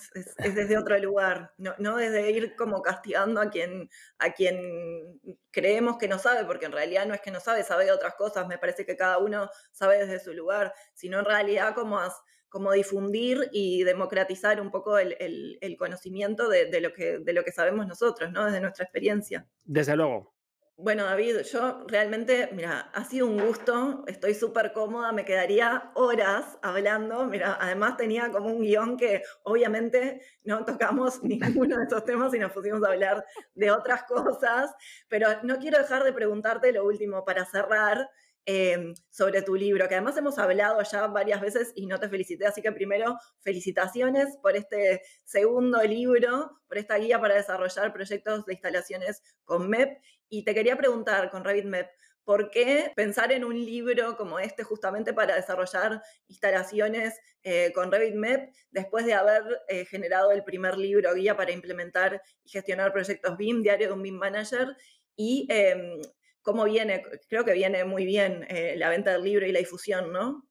desde 0.55 0.77
otro 0.79 0.99
lugar, 0.99 1.53
no, 1.59 1.75
no, 1.79 1.97
desde 1.97 2.31
ir 2.31 2.55
como 2.57 2.83
castigando 2.83 3.40
a 3.40 3.51
quien, 3.51 3.88
a 4.18 4.33
quien 4.33 5.21
creemos 5.51 5.99
que 5.99 6.09
no 6.09 6.18
sabe, 6.18 6.45
porque 6.45 6.66
en 6.66 6.73
realidad 6.73 7.07
no 7.07 7.14
es 7.14 7.21
que 7.21 7.31
no 7.31 7.40
sabe, 7.40 7.62
sabe 7.62 7.85
de 7.85 7.92
otras 7.92 8.14
cosas, 8.14 8.47
me 8.47 8.59
parece 8.59 8.87
que 8.87 8.97
cada 8.97 9.18
uno 9.18 9.51
sabe 9.73 9.99
desde 9.99 10.21
su 10.21 10.33
lugar, 10.33 10.75
sino 10.95 11.18
en 11.18 11.25
realidad 11.25 11.75
como, 11.75 12.01
como 12.49 12.73
difundir 12.73 13.49
y 13.53 13.85
democratizar 13.85 14.61
un 14.61 14.71
poco 14.71 14.99
el, 14.99 15.16
el, 15.18 15.77
conocimiento 15.77 16.49
de, 16.49 16.66
de, 16.66 16.81
lo 16.81 16.92
que, 16.92 17.18
de 17.18 17.33
lo 17.33 17.45
que 17.45 17.53
sabemos 17.53 17.87
nosotros, 17.87 18.31
¿no? 18.31 18.45
Desde 18.45 18.61
nuestra 18.61 18.85
experiencia. 18.85 19.47
Desde 19.64 19.97
luego, 19.97 20.32
bueno, 20.76 21.04
David, 21.04 21.42
yo 21.52 21.85
realmente, 21.87 22.48
mira, 22.52 22.90
ha 22.92 23.04
sido 23.04 23.26
un 23.26 23.38
gusto, 23.38 24.04
estoy 24.06 24.35
súper 24.35 24.72
cómoda, 24.72 25.12
me 25.12 25.24
quedaría 25.24 25.92
horas 25.94 26.58
hablando, 26.62 27.26
mira, 27.26 27.56
además 27.61 27.96
tenía 27.96 28.30
como 28.30 28.46
un 28.48 28.62
guion 28.62 28.96
que 28.96 29.22
obviamente 29.44 30.22
no 30.44 30.64
tocamos 30.64 31.22
ninguno 31.22 31.76
de 31.76 31.85
estos 31.85 32.04
temas 32.04 32.35
y 32.35 32.38
nos 32.38 32.52
pusimos 32.52 32.82
a 32.82 32.88
hablar 32.88 33.24
de 33.54 33.70
otras 33.70 34.04
cosas, 34.04 34.74
pero 35.08 35.28
no 35.42 35.58
quiero 35.58 35.78
dejar 35.78 36.04
de 36.04 36.12
preguntarte 36.12 36.72
lo 36.72 36.85
último 36.85 37.24
para 37.24 37.44
cerrar, 37.44 38.11
Em, 38.44 38.94
sobre 39.09 39.40
tu 39.42 39.55
libro, 39.55 39.87
que 39.88 39.94
además 39.94 40.16
hemos 40.16 40.37
hablado 40.37 40.83
ya 40.83 41.07
varias 41.07 41.40
veces 41.40 41.72
y 41.76 41.87
no 41.87 42.00
te 42.00 42.09
felicité, 42.09 42.44
así 42.44 42.61
que 42.61 42.72
primero 42.72 43.16
felicitaciones 43.40 44.37
por 44.42 44.57
este 44.57 45.00
segundo 45.24 45.81
libro, 45.85 46.50
por 46.66 46.76
esta 46.76 46.96
guía 46.96 47.20
para 47.20 47.37
desarrollar 47.37 47.92
proyectos 47.92 48.44
de 48.44 48.55
instalaciones 48.55 49.22
con 49.44 49.68
MEP. 49.70 49.96
Y 50.28 50.44
te 50.44 50.55
quería 50.55 50.76
preguntar 50.76 51.31
con 51.31 51.44
Revit 51.44 51.66
MEP, 51.66 51.88
¿por 52.24 52.50
qué 52.50 52.90
pensar 52.96 53.31
en 53.31 53.44
un 53.44 53.55
libro 53.55 54.16
como 54.16 54.40
este 54.40 54.64
justamente 54.64 55.14
para 55.14 55.37
desarrollar 55.37 56.02
instalaciones 56.26 57.20
eh, 57.44 57.70
con 57.72 57.92
Revit 57.92 58.16
MEP 58.16 58.52
después 58.72 59.07
de 59.07 59.14
haber 59.14 59.44
eh, 59.68 59.85
generado 59.85 60.33
el 60.33 60.42
primer 60.42 60.76
libro 60.78 61.14
guía 61.14 61.37
para 61.37 61.52
implementar 61.52 62.20
y 62.42 62.50
gestionar 62.50 62.92
proyectos 62.92 63.37
BIM, 63.37 63.62
Diario 63.62 63.87
de 63.87 63.92
un 63.92 64.02
BIM 64.02 64.16
Manager? 64.16 64.76
Y 65.14 65.46
em, 65.48 66.00
cómo 66.42 66.64
viene, 66.64 67.02
creo 67.28 67.44
que 67.44 67.52
viene 67.52 67.85
muy 67.85 68.05
bien 68.05 68.44
eh, 68.48 68.74
la 68.76 68.88
venta 68.88 69.12
del 69.12 69.22
libro 69.22 69.46
y 69.46 69.52
la 69.52 69.61
difusión, 69.61 70.12
¿no? 70.12 70.46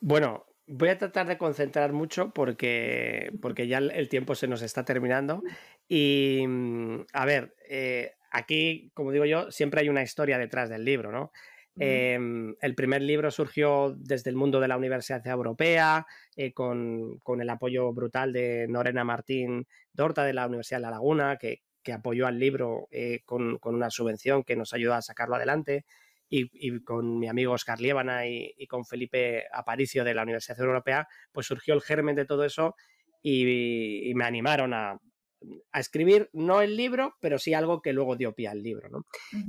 Bueno, 0.00 0.46
voy 0.66 0.88
a 0.90 0.98
tratar 0.98 1.26
de 1.26 1.38
concentrar 1.38 1.92
mucho 1.92 2.32
porque, 2.32 3.30
porque 3.40 3.66
ya 3.66 3.78
el 3.78 4.08
tiempo 4.08 4.34
se 4.34 4.48
nos 4.48 4.62
está 4.62 4.84
terminando. 4.84 5.42
Y, 5.88 6.44
mm, 6.46 7.06
a 7.12 7.24
ver, 7.26 7.54
eh, 7.68 8.12
aquí, 8.30 8.90
como 8.94 9.12
digo 9.12 9.24
yo, 9.24 9.50
siempre 9.50 9.80
hay 9.80 9.88
una 9.88 10.02
historia 10.02 10.38
detrás 10.38 10.68
del 10.68 10.84
libro, 10.84 11.12
¿no? 11.12 11.32
Em, 11.78 12.54
el 12.60 12.74
primer 12.74 13.00
libro 13.00 13.30
surgió 13.30 13.94
desde 13.96 14.28
el 14.28 14.36
mundo 14.36 14.60
de 14.60 14.68
la 14.68 14.76
Universidad 14.76 15.26
Europea, 15.26 16.06
eh, 16.36 16.52
con, 16.52 17.18
con, 17.20 17.40
el 17.40 17.48
apoyo 17.48 17.94
brutal 17.94 18.30
de 18.30 18.66
Norena 18.68 19.04
Martín 19.04 19.66
Dorta 19.90 20.22
de 20.22 20.34
la 20.34 20.46
Universidad 20.46 20.78
de 20.78 20.82
La 20.82 20.90
Laguna, 20.90 21.38
que, 21.38 21.62
que 21.82 21.92
apoyó 21.92 22.26
al 22.26 22.38
libro 22.38 22.88
eh, 22.90 23.20
con, 23.24 23.58
una 23.62 23.90
subvención 23.90 24.44
que 24.44 24.56
nos 24.56 24.72
ayudó 24.72 24.94
a 24.94 25.02
sacarlo 25.02 25.36
adelante, 25.36 25.84
y, 26.34 26.82
con 26.84 27.18
mi 27.18 27.28
amigo 27.28 27.52
Oscar 27.52 27.78
Liébana 27.78 28.26
y, 28.26 28.66
con 28.66 28.86
Felipe 28.86 29.44
Aparicio 29.52 30.02
de 30.02 30.14
la 30.14 30.22
Universidad 30.22 30.58
Europea, 30.60 31.06
pues 31.30 31.46
surgió 31.46 31.74
el 31.74 31.82
germen 31.82 32.16
de 32.16 32.24
todo 32.24 32.44
eso 32.44 32.74
y, 33.22 34.12
me 34.14 34.24
animaron 34.24 34.72
a, 34.72 34.98
a 35.72 35.80
escribir 35.80 36.30
no 36.32 36.60
el 36.60 36.76
libro, 36.76 37.16
pero 37.20 37.38
sí 37.38 37.54
algo 37.54 37.82
que 37.82 37.92
luego 37.92 38.16
dio 38.16 38.34
pie 38.34 38.48
al 38.48 38.62
libro, 38.62 38.88
¿no? 38.88 39.04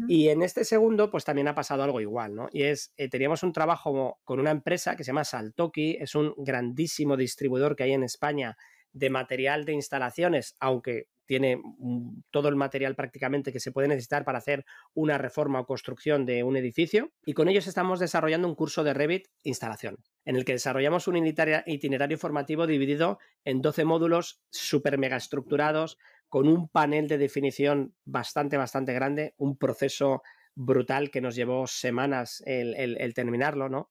Y 0.07 0.29
en 0.29 0.41
este 0.41 0.65
segundo, 0.65 1.09
pues 1.09 1.23
también 1.23 1.47
ha 1.47 1.55
pasado 1.55 1.83
algo 1.83 2.01
igual, 2.01 2.35
¿no? 2.35 2.49
Y 2.51 2.63
es, 2.63 2.93
eh, 2.97 3.09
teníamos 3.09 3.43
un 3.43 3.53
trabajo 3.53 4.19
con 4.23 4.39
una 4.39 4.51
empresa 4.51 4.95
que 4.95 5.03
se 5.03 5.09
llama 5.09 5.23
Saltoki, 5.23 5.97
es 5.99 6.15
un 6.15 6.33
grandísimo 6.37 7.17
distribuidor 7.17 7.75
que 7.75 7.83
hay 7.83 7.93
en 7.93 8.03
España 8.03 8.57
de 8.93 9.09
material 9.09 9.65
de 9.65 9.73
instalaciones, 9.73 10.55
aunque 10.59 11.07
tiene 11.25 11.61
todo 12.31 12.49
el 12.49 12.55
material 12.55 12.95
prácticamente 12.95 13.51
que 13.51 13.59
se 13.59 13.71
puede 13.71 13.87
necesitar 13.87 14.25
para 14.25 14.37
hacer 14.37 14.65
una 14.93 15.17
reforma 15.17 15.59
o 15.59 15.65
construcción 15.65 16.25
de 16.25 16.43
un 16.43 16.57
edificio. 16.57 17.11
Y 17.25 17.33
con 17.33 17.47
ellos 17.47 17.67
estamos 17.67 17.99
desarrollando 17.99 18.47
un 18.47 18.55
curso 18.55 18.83
de 18.83 18.93
Revit 18.93 19.27
instalación, 19.43 19.97
en 20.25 20.35
el 20.35 20.45
que 20.45 20.53
desarrollamos 20.53 21.07
un 21.07 21.17
itinerario 21.17 22.17
formativo 22.17 22.67
dividido 22.67 23.19
en 23.45 23.61
12 23.61 23.85
módulos 23.85 24.41
súper 24.49 24.97
mega 24.97 25.17
estructurados, 25.17 25.97
con 26.29 26.47
un 26.47 26.67
panel 26.67 27.07
de 27.07 27.17
definición 27.17 27.95
bastante, 28.05 28.57
bastante 28.57 28.93
grande, 28.93 29.33
un 29.37 29.57
proceso 29.57 30.23
brutal 30.55 31.09
que 31.09 31.21
nos 31.21 31.35
llevó 31.35 31.67
semanas 31.67 32.43
el, 32.45 33.13
terminarlo, 33.13 33.69
¿no? 33.69 33.89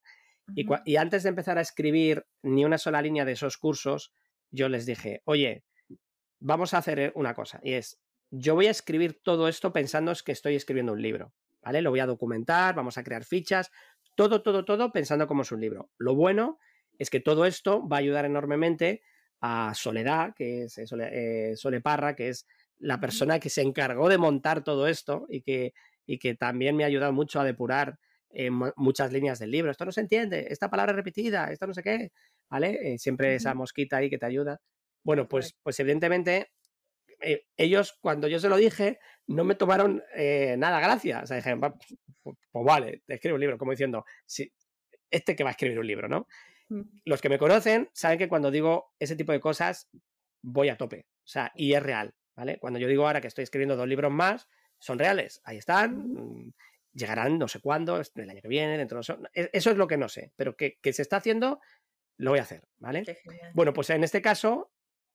y 0.85 0.97
antes 0.97 1.23
de 1.23 1.29
empezar 1.29 1.57
a 1.57 1.61
escribir 1.61 2.25
ni 2.41 2.65
una 2.65 2.77
sola 2.77 3.01
línea 3.01 3.23
de 3.23 3.31
esos 3.31 3.57
cursos, 3.57 4.13
yo 4.53 4.69
les 4.69 4.85
dije, 4.85 5.21
oye, 5.25 5.65
vamos 6.39 6.73
a 6.73 6.77
hacer 6.77 6.99
eh, 6.99 7.11
una 7.15 7.33
cosa, 7.33 7.59
y 7.63 7.73
es, 7.73 7.99
yo 8.29 8.55
voy 8.55 8.67
a 8.67 8.71
escribir 8.71 9.21
todo 9.21 9.47
esto 9.47 9.73
pensando 9.73 10.13
que 10.23 10.31
estoy 10.31 10.55
escribiendo 10.55 10.93
un 10.93 11.01
libro, 11.01 11.33
¿vale? 11.61 11.81
Lo 11.81 11.89
voy 11.89 11.99
a 11.99 12.05
documentar, 12.05 12.75
vamos 12.75 12.97
a 12.97 13.03
crear 13.03 13.25
fichas, 13.25 13.71
todo, 14.15 14.43
todo, 14.43 14.63
todo 14.63 14.91
pensando 14.91 15.27
como 15.27 15.41
es 15.41 15.51
un 15.51 15.61
libro. 15.61 15.89
Lo 15.97 16.15
bueno 16.15 16.59
es 16.99 17.09
que 17.09 17.19
todo 17.19 17.45
esto 17.45 17.87
va 17.87 17.97
a 17.97 17.99
ayudar 17.99 18.25
enormemente 18.25 19.01
a 19.41 19.73
Soledad, 19.75 20.33
que 20.35 20.63
es 20.63 20.77
eh, 20.77 20.85
eh, 20.91 21.55
Sole, 21.55 21.81
Parra, 21.81 22.15
que 22.15 22.29
es 22.29 22.45
la 22.77 22.99
persona 22.99 23.39
que 23.39 23.49
se 23.49 23.61
encargó 23.61 24.07
de 24.07 24.17
montar 24.17 24.63
todo 24.63 24.87
esto 24.87 25.25
y 25.29 25.41
que, 25.41 25.73
y 26.05 26.19
que 26.19 26.35
también 26.35 26.75
me 26.75 26.83
ha 26.83 26.87
ayudado 26.87 27.13
mucho 27.13 27.39
a 27.39 27.43
depurar 27.43 27.97
muchas 28.75 29.13
líneas 29.13 29.37
del 29.37 29.51
libro. 29.51 29.69
Esto 29.69 29.85
no 29.85 29.91
se 29.91 30.01
entiende, 30.01 30.47
esta 30.49 30.67
palabra 30.67 30.93
repetida, 30.93 31.51
esto 31.51 31.67
no 31.67 31.73
sé 31.75 31.83
qué, 31.83 32.11
¿vale? 32.53 32.99
siempre 32.99 33.33
esa 33.33 33.55
mosquita 33.55 33.97
ahí 33.97 34.11
que 34.11 34.19
te 34.19 34.27
ayuda. 34.27 34.61
Bueno, 35.03 35.27
pues, 35.27 35.57
pues 35.63 35.79
evidentemente 35.79 36.51
eh, 37.19 37.47
ellos, 37.57 37.97
cuando 37.99 38.27
yo 38.27 38.39
se 38.39 38.47
lo 38.47 38.57
dije, 38.57 38.99
no 39.25 39.43
me 39.43 39.55
tomaron 39.55 40.03
eh, 40.15 40.55
nada 40.57 40.79
gracia. 40.79 41.21
O 41.23 41.25
sea, 41.25 41.37
dijeron, 41.37 41.59
pues, 41.59 41.73
pues, 42.21 42.37
vale, 42.65 43.01
te 43.07 43.15
escribo 43.15 43.35
un 43.35 43.41
libro, 43.41 43.57
como 43.57 43.71
diciendo, 43.71 44.05
sí, 44.27 44.53
este 45.09 45.35
que 45.35 45.43
va 45.43 45.49
a 45.49 45.53
escribir 45.53 45.79
un 45.79 45.87
libro, 45.87 46.07
¿no? 46.07 46.27
Mm. 46.69 46.81
Los 47.05 47.21
que 47.21 47.29
me 47.29 47.39
conocen 47.39 47.89
saben 47.91 48.19
que 48.19 48.29
cuando 48.29 48.51
digo 48.51 48.93
ese 48.99 49.15
tipo 49.15 49.31
de 49.31 49.39
cosas, 49.39 49.89
voy 50.43 50.69
a 50.69 50.77
tope. 50.77 51.07
O 51.07 51.27
sea, 51.27 51.51
y 51.55 51.73
es 51.73 51.81
real, 51.81 52.13
¿vale? 52.35 52.59
Cuando 52.59 52.77
yo 52.77 52.87
digo 52.87 53.07
ahora 53.07 53.19
que 53.19 53.29
estoy 53.29 53.43
escribiendo 53.43 53.75
dos 53.75 53.87
libros 53.87 54.11
más, 54.11 54.47
son 54.77 54.99
reales, 54.99 55.41
ahí 55.43 55.57
están, 55.57 55.97
mm, 55.97 56.53
llegarán 56.91 57.39
no 57.39 57.47
sé 57.47 57.59
cuándo, 57.59 57.99
el 57.99 58.29
año 58.29 58.41
que 58.41 58.47
viene, 58.47 58.77
dentro 58.77 58.99
de 59.01 59.17
e, 59.33 59.49
eso 59.53 59.71
es 59.71 59.77
lo 59.77 59.87
que 59.87 59.97
no 59.97 60.07
sé, 60.07 60.31
pero 60.35 60.55
que, 60.55 60.77
que 60.81 60.93
se 60.93 61.01
está 61.01 61.17
haciendo, 61.17 61.59
lo 62.17 62.31
voy 62.31 62.39
a 62.39 62.43
hacer, 62.43 62.63
¿vale? 62.77 63.03
Bueno, 63.53 63.73
pues 63.73 63.89
en 63.89 64.03
este 64.03 64.21
caso, 64.21 64.71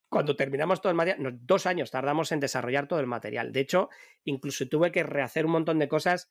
cuando 0.09 0.37
terminamos 0.37 0.81
todo 0.81 0.91
el 0.91 0.97
material, 0.97 1.39
dos 1.43 1.67
años 1.67 1.91
tardamos 1.91 2.33
en 2.33 2.41
desarrollar 2.41 2.89
todo 2.89 3.01
el 3.01 3.07
material. 3.07 3.53
De 3.53 3.61
hecho, 3.61 3.89
incluso 4.25 4.69
tuve 4.69 4.91
que 4.91 5.03
rehacer 5.03 5.47
un 5.47 5.53
montón 5.53 5.79
de 5.79 5.89
cosas 5.89 6.29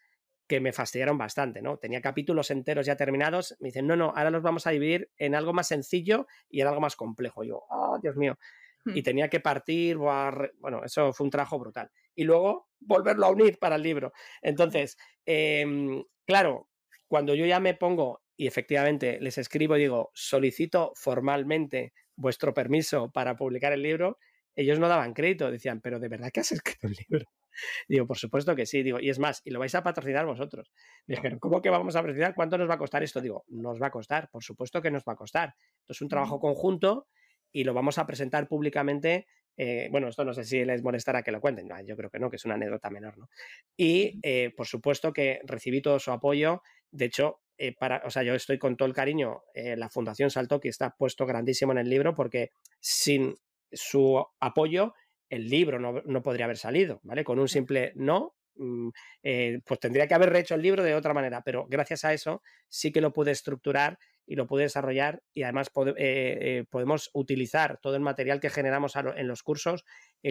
que 0.48 0.60
me 0.62 0.72
fastidiaron 0.72 1.18
bastante, 1.18 1.62
¿no? 1.62 1.78
Tenía 1.78 2.02
capítulos 2.02 2.52
enteros 2.52 2.86
ya 2.86 2.96
terminados, 2.96 3.58
me 3.60 3.68
dicen, 3.68 3.86
no, 3.86 3.96
no, 3.96 4.14
ahora 4.16 4.30
los 4.30 4.42
vamos 4.42 4.66
a 4.66 4.72
dividir 4.72 5.12
en 5.18 5.36
algo 5.36 5.54
más 5.54 5.68
sencillo 5.68 6.26
y 6.50 6.62
en 6.62 6.68
algo 6.68 6.80
más 6.80 6.96
complejo. 6.96 7.44
yo, 7.44 7.66
oh, 7.70 8.00
Dios 8.02 8.16
mío. 8.16 8.40
Y 8.86 9.02
hmm. 9.02 9.04
tenía 9.04 9.30
que 9.30 9.42
partir, 9.42 9.98
bueno, 9.98 10.84
eso 10.86 11.12
fue 11.12 11.26
un 11.26 11.32
trabajo 11.32 11.60
brutal. 11.60 11.92
Y 12.16 12.24
luego 12.24 12.70
volverlo 12.80 13.26
a 13.26 13.30
unir 13.30 13.60
para 13.60 13.76
el 13.76 13.84
libro. 13.84 14.14
Entonces, 14.42 14.98
em, 15.26 16.02
claro, 16.26 16.70
cuando 17.08 17.36
yo 17.36 17.46
ya 17.46 17.60
me 17.60 17.74
pongo 17.74 18.22
y 18.38 18.48
efectivamente 18.48 19.20
les 19.20 19.38
escribo 19.40 19.76
y 19.76 19.82
digo, 19.82 20.12
solicito 20.14 20.94
formalmente 20.96 21.94
vuestro 22.16 22.54
permiso 22.54 23.12
para 23.12 23.36
publicar 23.36 23.74
el 23.74 23.82
libro, 23.82 24.20
ellos 24.56 24.80
no 24.80 24.88
daban 24.88 25.14
crédito, 25.14 25.52
decían, 25.52 25.82
pero 25.82 26.00
¿de 26.00 26.08
verdad 26.08 26.32
que 26.32 26.40
has 26.40 26.52
escrito 26.52 26.88
el 26.88 26.96
libro? 27.10 27.26
Digo, 27.88 28.06
por 28.06 28.18
supuesto 28.18 28.56
que 28.56 28.68
sí, 28.68 28.84
digo, 28.84 29.00
y 29.00 29.10
es 29.10 29.18
más, 29.18 29.42
y 29.44 29.50
lo 29.50 29.58
vais 29.58 29.74
a 29.74 29.82
patrocinar 29.82 30.28
vosotros. 30.28 30.72
Me 31.08 31.16
dijeron, 31.16 31.40
¿cómo 31.40 31.60
que 31.60 31.72
vamos 31.72 31.96
a 31.96 32.02
patrocinar? 32.02 32.36
¿Cuánto 32.36 32.56
nos 32.56 32.70
va 32.70 32.76
a 32.76 32.78
costar 32.78 33.02
esto? 33.02 33.20
Digo, 33.20 33.46
nos 33.48 33.82
va 33.82 33.88
a 33.88 33.90
costar, 33.92 34.30
por 34.30 34.44
supuesto 34.44 34.80
que 34.80 34.92
nos 34.92 35.04
va 35.04 35.14
a 35.14 35.16
costar. 35.16 35.56
Esto 35.80 35.94
es 35.94 36.02
un 36.02 36.08
trabajo 36.08 36.40
conjunto 36.40 37.08
y 37.52 37.64
lo 37.64 37.74
vamos 37.74 37.98
a 37.98 38.06
presentar 38.06 38.48
públicamente. 38.48 39.26
Eh, 39.58 39.88
bueno, 39.90 40.08
esto 40.08 40.24
no 40.24 40.34
sé 40.34 40.44
si 40.44 40.64
les 40.64 40.84
molestará 40.84 41.24
que 41.24 41.32
lo 41.32 41.42
cuenten, 41.42 41.68
yo 41.84 41.98
creo 41.98 42.12
que 42.12 42.20
no, 42.20 42.30
que 42.30 42.36
es 42.36 42.46
una 42.46 42.54
anécdota 42.54 42.92
menor, 42.92 43.18
¿no? 43.18 43.28
Y 43.76 44.20
eh, 44.22 44.54
por 44.56 44.68
supuesto 44.68 45.12
que 45.12 45.40
recibí 45.46 45.82
todo 45.82 45.98
su 45.98 46.12
apoyo. 46.12 46.62
De 46.92 47.06
hecho, 47.06 47.42
eh, 47.58 47.76
para, 47.78 48.04
o 48.06 48.10
sea, 48.10 48.24
yo 48.24 48.36
estoy 48.36 48.60
con 48.60 48.78
todo 48.78 48.88
el 48.88 48.94
cariño, 48.94 49.44
eh, 49.54 49.76
la 49.76 49.90
Fundación 49.90 50.30
Salto, 50.30 50.60
que 50.60 50.70
está 50.70 50.96
puesto 50.96 51.26
grandísimo 51.26 51.72
en 51.72 51.80
el 51.80 51.90
libro, 51.90 52.14
porque 52.14 52.52
sin 52.80 53.36
su 53.72 54.24
apoyo 54.40 54.94
el 55.30 55.50
libro 55.50 55.80
no, 55.80 56.22
podría 56.22 56.46
haber 56.46 56.58
salido, 56.58 57.00
¿vale? 57.04 57.24
Con 57.24 57.40
un 57.40 57.48
simple 57.48 57.92
no, 57.96 58.36
mm, 58.56 58.90
eh, 59.24 59.60
pues 59.66 59.80
tendría 59.80 60.08
que 60.08 60.14
haber 60.14 60.34
hecho 60.36 60.56
el 60.56 60.62
libro 60.62 60.84
de 60.84 60.96
otra 60.96 61.14
manera, 61.14 61.42
pero 61.44 61.66
gracias 61.68 62.06
a 62.06 62.14
eso 62.14 62.42
sí 62.70 62.92
que 62.92 63.02
lo 63.02 63.12
pude 63.12 63.32
estructurar 63.32 63.98
y 64.26 64.36
lo 64.36 64.46
pude 64.46 64.64
desarrollar 64.64 65.24
y 65.34 65.44
además 65.44 65.70
podemos 65.70 67.10
utilizar 67.14 67.80
todo 67.82 67.96
el 67.96 68.02
material 68.02 68.42
que 68.42 68.50
generamos 68.50 68.94
en 68.96 69.28
los 69.28 69.42
cursos 69.42 69.86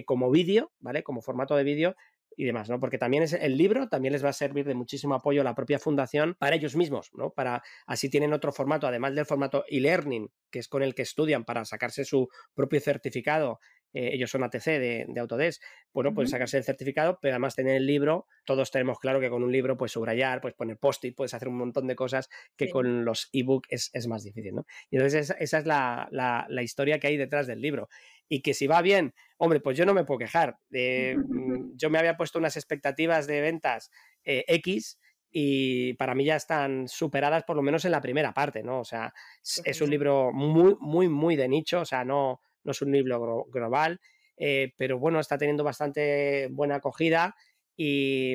como 0.05 0.31
vídeo, 0.31 0.71
¿vale? 0.81 1.03
Como 1.03 1.23
formato 1.23 1.57
de 1.57 1.65
vídeo 1.65 1.97
y 2.37 2.45
demás, 2.45 2.69
¿no? 2.69 2.79
Porque 2.79 2.99
también 2.99 3.23
es 3.23 3.33
el 3.33 3.57
libro 3.57 3.89
también 3.89 4.13
les 4.13 4.25
va 4.25 4.29
a 4.29 4.35
servir 4.35 4.67
de 4.67 4.75
muchísimo 4.75 5.15
apoyo 5.15 5.41
a 5.41 5.45
la 5.45 5.55
propia 5.55 5.79
fundación 5.79 6.37
para 6.39 6.57
ellos 6.57 6.77
mismos, 6.77 7.11
¿no? 7.15 7.31
Para 7.31 7.63
así 7.87 8.11
tienen 8.11 8.33
otro 8.33 8.53
formato, 8.53 8.87
además 8.87 9.15
del 9.15 9.27
formato 9.27 9.65
e-learning, 9.69 10.31
que 10.51 10.59
es 10.59 10.69
con 10.69 10.83
el 10.83 10.95
que 10.95 11.03
estudian 11.03 11.45
para 11.45 11.65
sacarse 11.65 12.05
su 12.05 12.29
propio 12.55 12.81
certificado 12.81 13.59
eh, 13.93 14.11
ellos 14.13 14.31
son 14.31 14.43
ATC 14.43 14.65
de, 14.65 15.07
de 15.09 15.21
Autodesk, 15.21 15.63
bueno, 15.93 16.13
pues 16.13 16.31
sacarse 16.31 16.59
el 16.59 16.65
certificado, 16.65 17.19
pero 17.21 17.35
además 17.35 17.55
tener 17.55 17.77
el 17.77 17.87
libro, 17.87 18.27
todos 18.45 18.71
tenemos 18.71 18.99
claro 18.99 19.21
que 19.21 19.31
con 19.31 19.43
un 19.43 19.51
libro 19.51 19.77
puedes 19.77 19.93
subrayar, 19.93 20.41
puedes 20.41 20.57
poner 20.57 20.77
post-it, 20.77 21.17
puedes 21.17 21.33
hacer 21.33 21.49
un 21.49 21.57
montón 21.57 21.87
de 21.87 21.97
cosas 21.97 22.29
que 22.57 22.69
con 22.69 23.05
los 23.05 23.31
ebook 23.33 23.67
es, 23.71 23.91
es, 23.95 24.07
más 24.07 24.23
difícil, 24.23 24.55
¿no? 24.55 24.67
Y 24.91 24.97
entonces 24.97 25.35
esa, 25.39 25.59
es 25.59 25.67
la, 25.67 26.09
la, 26.11 26.63
historia 26.63 26.99
que 26.99 27.07
hay 27.07 27.17
detrás 27.17 27.47
del 27.47 27.61
libro. 27.61 27.89
Y 28.29 28.43
que 28.43 28.55
si 28.55 28.67
va 28.67 28.83
bien, 28.83 29.15
hombre, 29.39 29.61
pues 29.61 29.79
yo 29.79 29.87
no 29.87 29.95
me 29.95 30.05
puedo 30.05 30.19
quejar. 30.19 30.59
Mm, 31.17 31.77
yo 31.77 31.91
me 31.91 31.99
había 31.99 32.17
puesto 32.17 32.39
unas 32.39 32.57
expectativas 32.57 33.27
de 33.27 33.41
ventas 33.41 33.91
eh, 34.25 34.45
X, 34.49 34.99
y 35.31 35.95
para 35.95 36.15
mí 36.15 36.25
ya 36.25 36.37
están 36.37 36.89
superadas 36.89 37.45
por 37.45 37.57
lo 37.57 37.63
menos 37.63 37.85
en 37.85 37.93
la 37.93 38.01
primera 38.01 38.33
parte, 38.33 38.63
¿no? 38.63 38.81
O 38.81 38.85
sea, 38.85 39.13
es 39.43 39.81
un 39.81 39.91
libro 39.91 40.33
muy, 40.33 40.77
muy, 40.81 41.09
muy 41.09 41.37
de 41.37 41.49
nicho, 41.49 41.81
o 41.81 41.85
sea, 41.85 42.05
no, 42.05 42.41
no 42.67 42.73
es 42.73 42.83
un 42.83 42.93
libro 42.93 43.47
global, 43.49 44.01
eh, 44.37 44.73
pero 44.77 44.99
bueno, 44.99 45.21
está 45.21 45.39
teniendo 45.39 45.65
bastante 45.65 46.49
buena 46.51 46.77
acogida 46.77 47.35
y, 47.77 48.35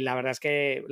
la 0.00 0.14
verdad 0.14 0.32
es 0.32 0.40
que 0.40 0.84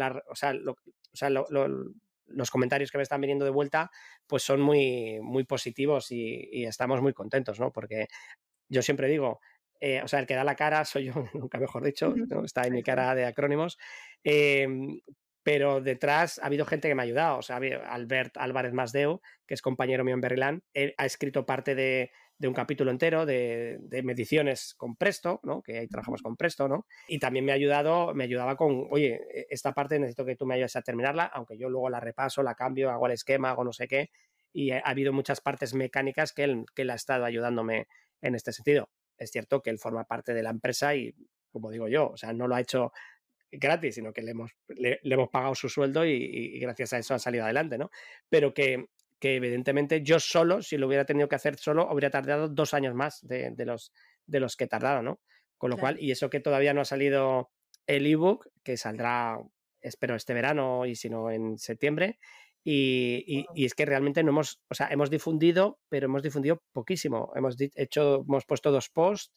los 2.26 2.50
comentarios 2.50 2.90
que 2.90 2.98
me 2.98 3.02
están 3.02 3.20
viniendo 3.20 3.44
de 3.44 3.50
vuelta 3.50 3.90
pues 4.26 4.42
son 4.42 4.60
muy, 4.60 5.18
muy 5.20 5.44
positivos 5.44 6.10
y, 6.10 6.64
estamos 6.64 7.02
muy 7.02 7.12
contentos, 7.12 7.60
¿no? 7.60 7.70
Porque 7.72 8.06
yo 8.68 8.82
siempre 8.82 9.08
digo, 9.08 9.40
eh, 9.80 10.00
o 10.02 10.08
sea, 10.08 10.20
el 10.20 10.26
que 10.26 10.34
da 10.34 10.44
la 10.44 10.56
cara 10.56 10.84
soy 10.84 11.06
yo, 11.06 11.12
nunca 11.34 11.58
mejor 11.58 11.84
dicho, 11.84 12.14
está 12.44 12.66
en 12.66 12.74
mi 12.74 12.82
cara 12.82 13.14
de 13.14 13.26
acrónimos, 13.26 13.78
em, 14.22 15.00
pero 15.42 15.82
detrás 15.82 16.38
ha 16.38 16.46
habido 16.46 16.64
gente 16.64 16.88
que 16.88 16.94
me 16.94 17.02
ha 17.02 17.04
ayudado, 17.04 17.38
o 17.38 17.42
sea, 17.42 17.56
Albert 17.56 18.38
Álvarez 18.38 18.72
Masdeu, 18.72 19.20
que 19.46 19.52
es 19.52 19.60
compañero 19.60 20.02
mío 20.02 20.14
en 20.14 20.22
Berlán, 20.22 20.62
él 20.72 20.94
ha 20.96 21.04
escrito 21.04 21.44
parte 21.44 21.74
de, 21.74 22.10
de 22.38 22.48
un 22.48 22.54
capítulo 22.54 22.90
entero 22.90 23.26
de, 23.26 23.78
mediciones 24.02 24.74
con 24.74 24.96
Presto, 24.96 25.40
¿no? 25.44 25.62
Que 25.62 25.78
ahí 25.78 25.88
trabajamos 25.88 26.22
con 26.22 26.36
Presto, 26.36 26.68
¿no? 26.68 26.86
Y 27.08 27.18
también 27.18 27.44
me 27.44 27.52
ha 27.52 27.54
ayudado, 27.54 28.12
me 28.14 28.24
ayudaba 28.24 28.56
con, 28.56 28.88
oye, 28.90 29.20
e, 29.32 29.46
esta 29.50 29.72
parte 29.72 29.98
necesito 29.98 30.24
que 30.24 30.36
tú 30.36 30.46
me 30.46 30.54
ayudes 30.54 30.76
a 30.76 30.82
terminarla, 30.82 31.24
aunque 31.24 31.56
yo 31.56 31.68
luego 31.68 31.88
la 31.90 32.00
repaso, 32.00 32.42
la 32.42 32.54
cambio, 32.54 32.90
hago 32.90 33.06
el 33.06 33.12
esquema, 33.12 33.50
hago 33.50 33.64
no 33.64 33.72
sé 33.72 33.86
qué. 33.86 34.10
Y 34.52 34.70
ha 34.70 34.80
habido 34.80 35.12
muchas 35.12 35.40
partes 35.40 35.74
mecánicas 35.74 36.32
que 36.32 36.44
él, 36.44 36.64
que 36.74 36.82
él 36.82 36.90
ha 36.90 36.94
estado 36.94 37.24
ayudándome 37.24 37.86
en 38.20 38.34
este 38.34 38.52
sentido. 38.52 38.88
Es 39.16 39.30
cierto 39.30 39.62
que 39.62 39.70
él 39.70 39.78
forma 39.78 40.04
parte 40.04 40.34
de 40.34 40.42
la 40.42 40.50
empresa 40.50 40.94
y, 40.94 41.14
como 41.50 41.70
digo 41.70 41.88
yo, 41.88 42.10
o 42.10 42.16
sea, 42.16 42.32
no 42.32 42.48
lo 42.48 42.56
ha 42.56 42.60
hecho 42.60 42.92
gratis, 43.50 43.94
sino 43.94 44.12
que 44.12 44.22
le 44.22 44.32
hemos, 44.32 44.50
le, 44.68 44.98
hemos 45.02 45.28
pagado 45.28 45.54
su 45.54 45.68
sueldo 45.68 46.04
y, 46.04 46.12
y, 46.12 46.58
gracias 46.58 46.92
a 46.92 46.98
eso 46.98 47.14
ha 47.14 47.18
salido 47.18 47.44
adelante, 47.44 47.78
¿no? 47.78 47.90
Pero 48.28 48.52
que, 48.52 48.88
que 49.18 49.37
evidentemente 49.37 50.03
yo 50.03 50.20
solo, 50.20 50.62
si 50.62 50.77
lo 50.77 50.87
hubiera 50.87 51.05
tenido 51.05 51.29
que 51.29 51.37
hacer 51.37 51.57
solo, 51.57 51.88
habría 51.88 52.11
tardado 52.11 52.48
dos 52.48 52.74
años 52.74 52.94
más 52.94 53.20
de, 53.22 53.55
los, 53.64 53.92
de 54.27 54.40
los 54.40 54.57
que 54.57 54.64
he 54.64 54.68
tardado, 54.68 55.03
¿no? 55.03 55.20
Con 55.57 55.70
lo 55.70 55.79
cual, 55.79 55.98
y 55.98 56.11
eso 56.11 56.29
que 56.29 56.40
todavía 56.40 56.74
no 56.74 56.83
ha 56.83 56.85
salido 56.85 57.50
el 57.87 58.07
ebook, 58.07 58.48
que 58.62 58.77
saldrá, 58.77 59.38
espero, 59.81 60.14
este 60.14 60.35
verano 60.35 60.85
y 60.85 60.96
si 60.96 61.09
no 61.09 61.31
en 61.31 61.59
septiembre. 61.59 62.18
Y, 62.66 63.46
y, 63.55 63.64
es 63.64 63.74
que 63.74 63.85
realmente 63.85 64.22
no 64.22 64.31
hemos, 64.31 64.61
o 64.68 64.74
sea, 64.74 64.88
hemos 64.88 65.11
difundido, 65.11 65.81
pero 65.88 66.07
hemos 66.07 66.22
difundido 66.22 66.62
poquísimo. 66.72 67.33
Hemos 67.35 67.57
hecho, 67.59 68.24
hemos 68.27 68.46
puesto 68.46 68.72
dos 68.72 68.88
posts 68.88 69.33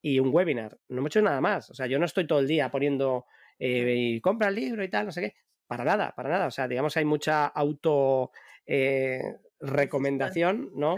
y 0.00 0.18
un 0.20 0.30
webinar. 0.32 0.78
No 0.88 0.98
hemos 0.98 1.10
hecho 1.10 1.22
nada 1.22 1.40
más. 1.40 1.70
O 1.70 1.74
sea, 1.74 1.86
yo 1.86 1.98
no 1.98 2.06
estoy 2.06 2.26
todo 2.26 2.40
el 2.40 2.48
día 2.48 2.70
poniendo 2.70 3.26
eh, 3.58 4.20
compra 4.22 4.48
el 4.48 4.54
libro 4.54 4.84
y 4.84 4.88
tal, 4.88 5.06
no 5.06 5.12
sé 5.12 5.20
qué. 5.20 5.34
Para 5.66 5.84
nada, 5.84 6.12
para 6.14 6.28
nada. 6.28 6.46
O 6.46 6.50
sea, 6.50 6.68
digamos, 6.68 6.96
hay 6.96 7.04
mucha 7.04 7.46
auto 7.46 8.30
eh, 8.66 9.38
recomendación, 9.60 10.70
¿no? 10.74 10.96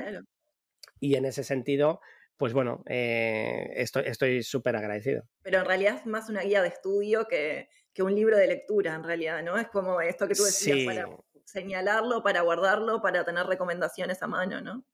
Y 1.01 1.15
en 1.15 1.25
ese 1.25 1.45
sentido, 1.45 2.01
pues 2.37 2.53
bueno, 2.53 2.83
eh, 2.87 3.73
estoy 3.77 4.43
súper 4.43 4.77
agradecido. 4.77 5.25
Pero 5.43 5.59
en 5.59 5.65
realidad 5.65 5.97
es 5.97 6.07
más 6.07 6.29
una 6.29 6.43
guía 6.43 6.63
de 6.63 6.69
estudio 6.69 7.27
que, 7.27 7.69
un 7.99 8.15
libro 8.15 8.37
de 8.37 8.47
lectura, 8.47 8.95
en 8.95 9.03
realidad, 9.03 9.43
¿no? 9.43 9.59
Es 9.59 9.67
como 9.67 10.01
esto 10.01 10.29
que 10.29 10.37
tú 10.37 10.45
decías, 10.45 10.87
para 10.87 11.09
señalarlo, 11.45 12.23
para 12.23 12.43
guardarlo, 12.43 13.03
para 13.03 13.25
tener 13.25 13.45
recomendaciones 13.47 14.23
a 14.23 14.29
mano, 14.29 14.61
¿no? 14.61 14.85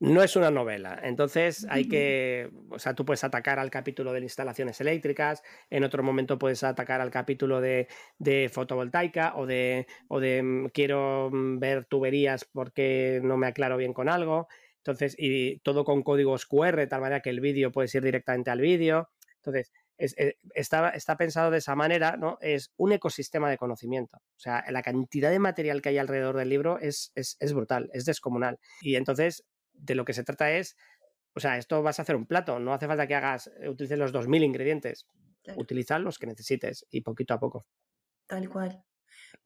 No 0.00 0.22
es 0.22 0.34
una 0.34 0.50
novela, 0.50 0.98
entonces 1.02 1.66
hay 1.68 1.86
que, 1.86 2.50
o 2.70 2.78
sea, 2.78 2.94
tú 2.94 3.04
puedes 3.04 3.22
atacar 3.22 3.58
al 3.58 3.68
capítulo 3.68 4.14
de 4.14 4.20
instalaciones 4.20 4.80
eléctricas, 4.80 5.42
en 5.68 5.84
otro 5.84 6.02
momento 6.02 6.38
puedes 6.38 6.64
atacar 6.64 7.02
al 7.02 7.10
capítulo 7.10 7.60
de, 7.60 7.86
fotovoltaica 8.50 9.36
o 9.36 9.44
de, 9.44 9.86
o 10.08 10.18
de 10.18 10.42
mm, 10.42 10.66
quiero 10.68 11.28
mm, 11.30 11.58
ver 11.58 11.84
tuberías 11.84 12.46
porque 12.50 13.20
no 13.22 13.36
me 13.36 13.48
aclaro 13.48 13.76
bien 13.76 13.92
con 13.92 14.08
algo, 14.08 14.48
entonces, 14.78 15.14
y 15.18 15.58
todo 15.58 15.84
con 15.84 16.02
códigos 16.02 16.46
QR, 16.46 16.76
de 16.76 16.86
tal 16.86 17.02
manera 17.02 17.20
que 17.20 17.28
el 17.28 17.40
vídeo 17.40 17.70
puedes 17.70 17.94
ir 17.94 18.02
directamente 18.02 18.50
al 18.50 18.62
vídeo, 18.62 19.10
entonces, 19.36 19.70
eh, 19.98 20.36
está, 20.54 20.88
está, 20.90 21.18
pensado 21.18 21.50
de 21.50 21.58
esa 21.58 21.74
manera, 21.74 22.16
¿no? 22.16 22.38
Es 22.40 22.72
un 22.78 22.92
ecosistema 22.92 23.50
de 23.50 23.58
conocimiento. 23.58 24.16
O 24.16 24.40
sea, 24.40 24.64
la 24.70 24.82
cantidad 24.82 25.30
de 25.30 25.38
material 25.38 25.82
que 25.82 25.90
hay 25.90 25.98
alrededor 25.98 26.38
del 26.38 26.48
libro 26.48 26.78
es, 26.78 27.12
es, 27.14 27.36
es 27.38 27.52
brutal, 27.52 27.90
es 27.92 28.06
descomunal. 28.06 28.58
Y 28.80 28.96
entonces 28.96 29.44
de 29.80 29.94
lo 29.94 30.04
que 30.04 30.12
se 30.12 30.24
trata 30.24 30.52
es, 30.52 30.76
o 31.34 31.40
sea, 31.40 31.56
esto 31.58 31.82
vas 31.82 31.98
a 31.98 32.02
hacer 32.02 32.16
un 32.16 32.26
plato, 32.26 32.58
no 32.58 32.72
hace 32.72 32.86
falta 32.86 33.06
que 33.06 33.14
hagas, 33.14 33.50
eh, 33.60 33.68
utilices 33.68 33.98
los 33.98 34.12
2.000 34.12 34.44
ingredientes, 34.44 35.06
utiliza 35.56 35.98
los 35.98 36.18
que 36.18 36.26
necesites 36.26 36.86
y 36.90 37.00
poquito 37.00 37.34
a 37.34 37.40
poco. 37.40 37.66
Tal 38.26 38.48
cual. 38.48 38.84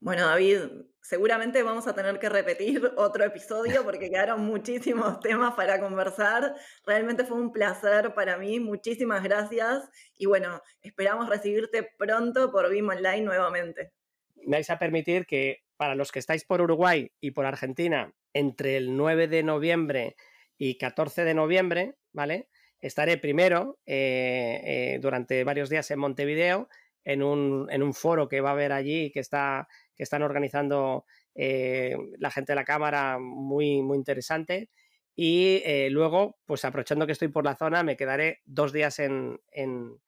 Bueno, 0.01 0.27
David, 0.27 0.61
seguramente 1.01 1.63
vamos 1.63 1.87
a 1.87 1.95
tener 1.95 2.19
que 2.19 2.29
repetir 2.29 2.83
otro 2.97 3.25
episodio 3.25 3.85
porque 3.85 4.11
quedaron 4.11 4.45
muchísimos 4.45 5.21
temas 5.21 5.55
para 5.55 5.81
conversar. 5.81 6.55
Realmente 6.87 7.25
fue 7.25 7.39
un 7.39 7.53
placer 7.53 8.15
para 8.15 8.37
mí. 8.37 8.61
Muchísimas 8.61 9.23
gracias. 9.23 9.89
Y 10.17 10.27
bueno, 10.27 10.61
esperamos 10.83 11.29
recibirte 11.29 11.89
pronto 11.99 12.51
por 12.51 12.71
BIM 12.71 12.89
Online 12.89 13.23
nuevamente. 13.23 13.93
Me 14.37 14.57
vais 14.57 14.71
a 14.71 14.79
permitir 14.79 15.27
que 15.27 15.65
para 15.77 15.95
los 15.95 16.13
que 16.13 16.19
estáis 16.19 16.45
por 16.45 16.61
Uruguay 16.61 17.11
y 17.21 17.31
por 17.31 17.47
Argentina 17.47 18.15
entre 18.35 18.77
el 18.77 18.97
9 18.97 19.29
de 19.29 19.43
noviembre 19.43 20.17
y 20.59 20.77
14 20.77 21.25
de 21.25 21.35
noviembre, 21.35 21.95
¿vale? 22.13 22.49
Estaré 22.81 23.17
primero 23.17 23.79
eh, 23.87 24.61
eh, 24.65 24.99
durante 25.01 25.43
varios 25.45 25.71
días 25.71 25.91
en 25.91 25.99
Montevideo 25.99 26.69
en 27.05 27.23
un, 27.23 27.69
en 27.71 27.83
un, 27.83 27.95
foro 27.95 28.29
que 28.29 28.41
va 28.41 28.51
a 28.51 28.53
haber 28.53 28.73
allí 28.73 29.11
que, 29.11 29.21
está, 29.21 29.69
que 29.95 30.03
están 30.03 30.23
organizando 30.23 31.05
eh, 31.35 31.97
la 32.19 32.31
gente 32.31 32.53
de 32.53 32.57
la 32.57 32.65
Cámara 32.65 33.19
muy, 33.19 33.83
muy 33.83 33.97
interesante. 33.97 34.69
Y 35.17 35.63
luego, 35.91 36.39
pues 36.45 36.65
aprovechando 36.65 37.07
que 37.07 37.13
estoy 37.13 37.29
por 37.29 37.45
la 37.45 37.55
zona, 37.55 37.85
me 37.85 37.97
quedaré 37.97 38.41
dos 38.47 38.73
días 38.73 38.99
en, 38.99 39.41
en, 39.53 40.01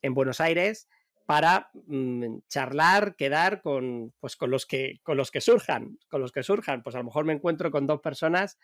en 0.00 0.14
Buenos 0.14 0.40
Aires 0.40 0.88
para 1.26 1.70
mm, 1.86 2.38
charlar, 2.48 3.16
quedar 3.16 3.60
con, 3.60 4.14
pues, 4.20 4.36
con, 4.36 4.50
los 4.50 4.64
que, 4.64 5.00
con 5.02 5.16
los 5.16 5.30
que 5.30 5.40
surjan, 5.40 5.98
con 6.08 6.20
los 6.20 6.32
que 6.32 6.44
surjan. 6.44 6.82
Pues 6.82 6.94
a 6.94 6.98
lo 6.98 7.04
mejor 7.04 7.24
me 7.24 7.32
encuentro 7.32 7.70
con 7.70 7.86
dos 7.86 8.00
personas 8.00 8.58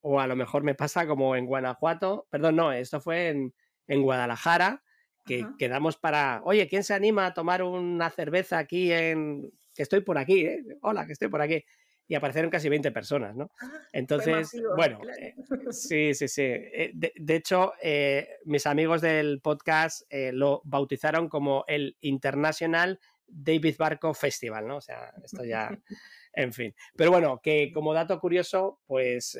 o 0.00 0.20
a 0.20 0.26
lo 0.26 0.36
mejor 0.36 0.62
me 0.62 0.74
pasa 0.74 1.06
como 1.06 1.34
en 1.34 1.46
Guanajuato, 1.46 2.26
perdón, 2.30 2.56
no, 2.56 2.72
esto 2.72 3.00
fue 3.00 3.28
en, 3.28 3.54
en 3.86 4.02
Guadalajara, 4.02 4.82
que 5.24 5.46
quedamos 5.58 5.96
para, 5.96 6.42
oye, 6.44 6.68
¿quién 6.68 6.84
se 6.84 6.92
anima 6.92 7.24
a 7.24 7.32
tomar 7.32 7.62
una 7.62 8.10
cerveza 8.10 8.58
aquí 8.58 8.92
en, 8.92 9.50
que 9.74 9.82
estoy 9.82 10.00
por 10.00 10.18
aquí, 10.18 10.44
¿eh? 10.44 10.62
hola, 10.82 11.06
que 11.06 11.14
estoy 11.14 11.28
por 11.28 11.40
aquí? 11.40 11.64
Y 12.06 12.14
aparecieron 12.14 12.50
casi 12.50 12.68
20 12.68 12.92
personas, 12.92 13.34
¿no? 13.34 13.50
Ah, 13.60 13.80
Entonces, 13.92 14.50
bueno, 14.76 15.00
eh, 15.18 15.34
sí, 15.72 16.14
sí, 16.14 16.28
sí. 16.28 16.42
Eh, 16.42 16.92
de, 16.94 17.34
hecho, 17.34 17.72
eh, 17.82 18.28
mis 18.44 18.66
amigos 18.66 19.00
del 19.00 19.40
podcast 19.40 20.02
lo 20.32 20.60
bautizaron 20.64 21.28
como 21.28 21.64
el 21.66 21.96
International 22.00 23.00
David 23.26 23.76
Barco 23.78 24.12
Festival, 24.12 24.66
¿no? 24.66 24.76
O 24.76 24.80
sea, 24.80 25.12
esto 25.24 25.44
ya, 25.44 25.70
en 26.34 26.52
fin. 26.52 26.74
Pero 26.94 27.10
bueno, 27.10 27.40
que 27.42 27.72
como 27.72 27.94
dato 27.94 28.18
curioso, 28.20 28.80
pues 28.86 29.38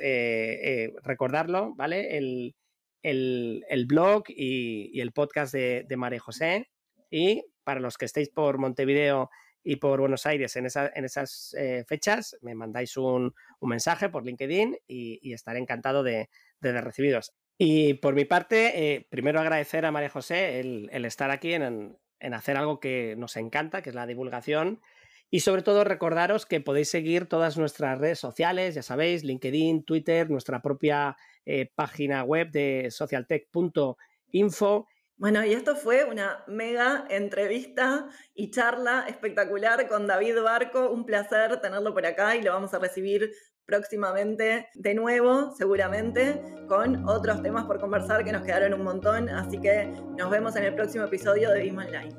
recordarlo, 1.03 1.75
¿vale? 1.77 2.17
El, 2.17 3.87
blog 3.87 4.25
y, 4.29 4.99
el 5.01 5.13
podcast 5.13 5.53
de, 5.53 5.85
de 5.87 5.97
María 5.97 6.21
José. 6.21 6.71
Y 7.11 7.45
para 7.63 7.81
los 7.81 7.99
que 7.99 8.07
estéis 8.07 8.31
por 8.31 8.59
Montevideo 8.59 9.31
y 9.65 9.77
por 9.77 9.99
Buenos 9.99 10.27
Aires 10.27 10.55
en, 10.57 10.67
esas 10.67 11.55
eh, 11.59 11.85
fechas, 11.89 12.37
me 12.43 12.55
mandáis 12.55 12.97
un, 12.99 13.35
mensaje 13.63 14.11
por 14.11 14.25
LinkedIn 14.25 14.77
y, 14.87 15.33
estaré 15.33 15.59
encantado 15.59 16.03
de, 16.03 16.29
recibiros. 16.61 17.33
Y 17.57 17.95
por 17.95 18.15
mi 18.15 18.27
parte, 18.27 18.95
eh, 18.95 19.07
primero 19.09 19.41
agradecer 19.41 19.87
a 19.87 19.91
María 19.91 20.11
José 20.11 20.61
el, 20.61 21.05
estar 21.05 21.31
aquí 21.31 21.55
en, 21.55 21.97
hacer 22.21 22.59
algo 22.59 22.79
que 22.79 23.17
nos 23.17 23.37
encanta, 23.37 23.81
que 23.81 23.89
es 23.89 23.97
la 23.97 24.07
divulgación. 24.07 24.83
Y 25.31 25.41
sobre 25.41 25.63
todo 25.63 25.83
recordaros 25.83 26.45
que 26.47 26.61
podéis 26.61 26.91
seguir 26.91 27.27
todas 27.27 27.57
nuestras 27.57 27.99
redes 27.99 28.19
sociales, 28.19 28.75
ya 28.75 28.83
sabéis, 28.83 29.25
LinkedIn, 29.25 29.85
Twitter, 29.85 30.31
nuestra 30.31 30.61
propia 30.61 31.17
eh, 31.47 31.71
página 31.75 32.23
web 32.23 32.51
de 32.51 32.89
socialtech.info 32.91 34.87
bueno, 35.17 35.45
y 35.45 35.53
esto 35.53 35.77
fue 35.77 36.05
una 36.05 36.43
mega 36.49 37.07
entrevista 37.09 38.09
y 38.35 38.51
charla 38.51 39.05
espectacular 39.09 39.87
con 39.89 40.07
David 40.07 40.43
Barco. 40.43 40.91
Un 40.91 41.07
placer 41.07 41.61
tenerlo 41.61 41.95
por 41.95 42.05
acá 42.05 42.35
y 42.35 42.43
lo 42.43 42.53
vamos 42.53 42.75
a 42.75 42.81
recibir 42.81 43.31
próximamente 43.65 44.69
de 44.75 44.95
nuevo, 44.95 45.55
seguramente, 45.57 46.43
con 46.69 47.09
otros 47.09 47.43
temas 47.43 47.65
por 47.65 47.81
conversar 47.81 48.25
que 48.25 48.33
nos 48.33 48.43
quedaron 48.43 48.75
un 48.75 48.83
montón. 48.83 49.29
Así 49.29 49.61
que 49.61 49.87
nos 50.19 50.31
vemos 50.31 50.57
en 50.57 50.65
el 50.65 50.75
próximo 50.75 51.05
episodio 51.05 51.51
de 51.51 51.63
BIM 51.63 51.79
Online. 51.79 52.15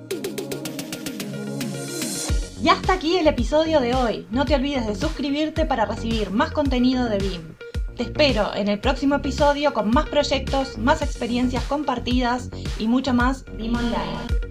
Y 2.62 2.70
hasta 2.70 2.94
aquí 2.94 3.18
el 3.18 3.28
episodio 3.28 3.82
de 3.82 3.94
hoy. 3.94 4.26
No 4.32 4.46
te 4.46 4.56
olvides 4.56 4.88
de 4.88 4.96
suscribirte 4.96 5.66
para 5.66 5.86
recibir 5.86 6.32
más 6.32 6.52
contenido 6.52 7.10
de 7.10 7.18
BIM. 7.18 7.55
Te 7.96 8.04
espero 8.04 8.54
en 8.54 8.68
el 8.68 8.80
próximo 8.80 9.16
episodio 9.16 9.74
con 9.74 9.90
más 9.90 10.10
proyectos, 10.10 10.78
más 10.78 11.02
experiencias 11.02 11.64
compartidas 11.64 12.50
y 12.78 12.88
mucho 12.88 13.14
más 13.14 13.46
BIM 13.56 13.74
Online. 13.74 14.46